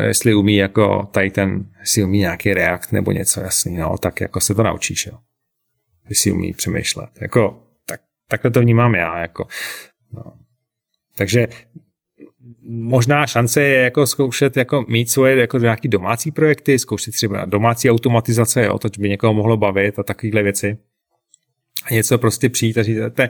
jestli 0.02 0.34
umí 0.34 0.56
jako 0.56 1.10
tady 1.12 1.32
ten, 1.32 1.65
jestli 1.80 2.04
umí 2.04 2.19
nějaký 2.19 2.54
reakt 2.54 2.91
nebo 2.91 3.12
něco 3.12 3.41
jasný, 3.41 3.78
no, 3.78 3.97
tak 3.97 4.21
jako 4.21 4.39
se 4.39 4.56
to 4.56 4.63
naučíš, 4.63 5.06
jo. 5.06 5.17
Jestli 6.10 6.32
umí 6.32 6.54
přemýšlet. 6.54 7.10
Jako, 7.21 7.63
tak, 7.86 8.02
takhle 8.28 8.52
to 8.52 8.60
vnímám 8.60 8.95
já, 8.95 9.19
jako. 9.19 9.47
No. 10.13 10.24
Takže 11.15 11.47
možná 12.63 13.28
šance 13.28 13.62
je 13.62 13.84
jako 13.84 14.08
zkoušet 14.08 14.58
jako 14.58 14.86
mít 14.88 15.10
svoje 15.10 15.38
jako 15.38 15.58
nějaký 15.58 15.88
domácí 15.88 16.32
projekty, 16.32 16.80
zkoušet 16.80 17.13
třeba 17.13 17.45
domácí 17.45 17.91
automatizace, 17.91 18.65
jo, 18.65 18.80
to 18.80 18.89
by 19.00 19.10
někoho 19.10 19.34
mohlo 19.34 19.58
bavit 19.58 20.00
a 20.00 20.04
takovéhle 20.04 20.43
věci. 20.43 20.78
A 21.86 21.93
něco 21.93 22.17
prostě 22.17 22.50
přijít 22.50 22.78
a 22.78 22.84
říct, 22.84 22.97
te, 23.13 23.30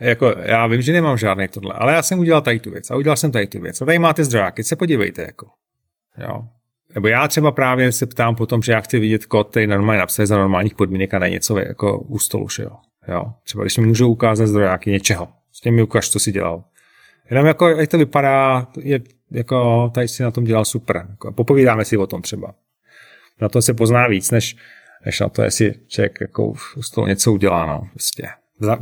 jako, 0.00 0.34
já 0.42 0.66
vím, 0.66 0.82
že 0.82 0.92
nemám 0.92 1.18
žádný 1.18 1.48
tohle, 1.48 1.74
ale 1.74 1.92
já 1.92 2.02
jsem 2.02 2.18
udělal 2.18 2.42
tady 2.42 2.60
tu 2.60 2.70
věc 2.70 2.90
a 2.90 2.96
udělal 2.96 3.16
jsem 3.16 3.32
tady 3.32 3.46
tu 3.46 3.60
věc. 3.60 3.82
A 3.82 3.84
tady 3.84 3.98
máte 3.98 4.24
zdrojáky, 4.24 4.64
se 4.64 4.76
podívejte, 4.76 5.22
jako. 5.22 5.46
Jo. 6.18 6.44
Nebo 6.94 7.08
já 7.08 7.28
třeba 7.28 7.52
právě 7.52 7.92
se 7.92 8.06
ptám 8.06 8.34
potom, 8.34 8.62
že 8.62 8.72
já 8.72 8.80
chci 8.80 8.98
vidět 8.98 9.26
kód, 9.26 9.50
který 9.50 9.66
normálně 9.66 9.98
napsat 9.98 10.26
za 10.26 10.36
normálních 10.36 10.74
podmínek 10.74 11.14
a 11.14 11.18
ne 11.18 11.30
něco 11.30 11.58
jako 11.58 11.98
u 11.98 12.18
stolu, 12.18 12.48
že 12.48 12.62
jo. 12.62 12.76
jo. 13.08 13.24
Třeba 13.44 13.64
když 13.64 13.78
mi 13.78 13.86
můžu 13.86 14.08
ukázat 14.08 14.46
zdrojáky 14.46 14.90
něčeho, 14.90 15.28
s 15.52 15.60
tím 15.60 15.74
mi 15.74 15.82
ukáž, 15.82 16.10
co 16.10 16.20
si 16.20 16.32
dělal. 16.32 16.64
Jenom 17.30 17.46
jako, 17.46 17.68
jak 17.68 17.90
to 17.90 17.98
vypadá, 17.98 18.66
je, 18.80 19.00
jako 19.30 19.90
tady 19.94 20.08
si 20.08 20.22
na 20.22 20.30
tom 20.30 20.44
dělal 20.44 20.64
super. 20.64 21.06
Jako, 21.10 21.32
popovídáme 21.32 21.84
si 21.84 21.96
o 21.96 22.06
tom 22.06 22.22
třeba. 22.22 22.54
Na 23.40 23.48
to 23.48 23.62
se 23.62 23.74
pozná 23.74 24.08
víc, 24.08 24.30
než, 24.30 24.56
než 25.06 25.20
na 25.20 25.28
to, 25.28 25.42
jestli 25.42 25.74
člověk 25.86 26.18
jako 26.20 26.52
z 26.80 26.90
toho 26.90 27.06
něco 27.06 27.32
udělá, 27.32 27.66
no, 27.66 27.88
prostě. 27.92 28.28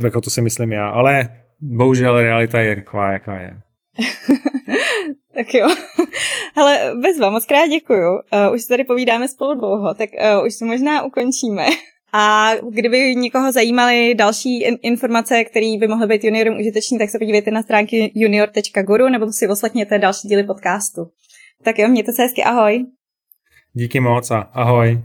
Jako 0.03 0.21
to 0.21 0.29
si 0.29 0.41
myslím 0.41 0.71
já, 0.71 0.89
ale 0.89 1.29
bohužel 1.59 2.21
realita 2.21 2.59
je 2.59 2.75
taková, 2.75 3.11
jaká 3.11 3.39
je. 3.39 3.61
tak 5.33 5.53
jo. 5.53 5.67
Hele, 6.55 6.93
bezva, 7.01 7.29
moc 7.29 7.45
krát 7.45 7.67
děkuju. 7.67 8.11
Uh, 8.11 8.53
už 8.53 8.61
se 8.61 8.67
tady 8.67 8.83
povídáme 8.83 9.27
spolu 9.27 9.53
dlouho, 9.53 9.93
tak 9.93 10.09
uh, 10.37 10.45
už 10.45 10.57
to 10.59 10.65
možná 10.65 11.03
ukončíme. 11.03 11.65
A 12.15 12.51
kdyby 12.69 13.15
někoho 13.15 13.51
zajímaly 13.51 14.15
další 14.15 14.63
informace, 14.63 15.43
které 15.43 15.77
by 15.79 15.87
mohly 15.87 16.07
být 16.07 16.23
juniorům 16.23 16.59
užiteční, 16.59 16.97
tak 16.97 17.09
se 17.09 17.19
podívejte 17.19 17.51
na 17.51 17.63
stránky 17.63 18.11
junior.guru 18.15 19.09
nebo 19.09 19.31
si 19.31 19.47
poslechněte 19.47 19.99
další 19.99 20.27
díly 20.27 20.43
podcastu. 20.43 21.05
Tak 21.63 21.79
jo, 21.79 21.87
mějte 21.87 22.13
se 22.13 22.21
hezky, 22.21 22.43
ahoj. 22.43 22.85
Díky 23.73 23.99
moc 23.99 24.31
a 24.31 24.37
ahoj. 24.37 25.03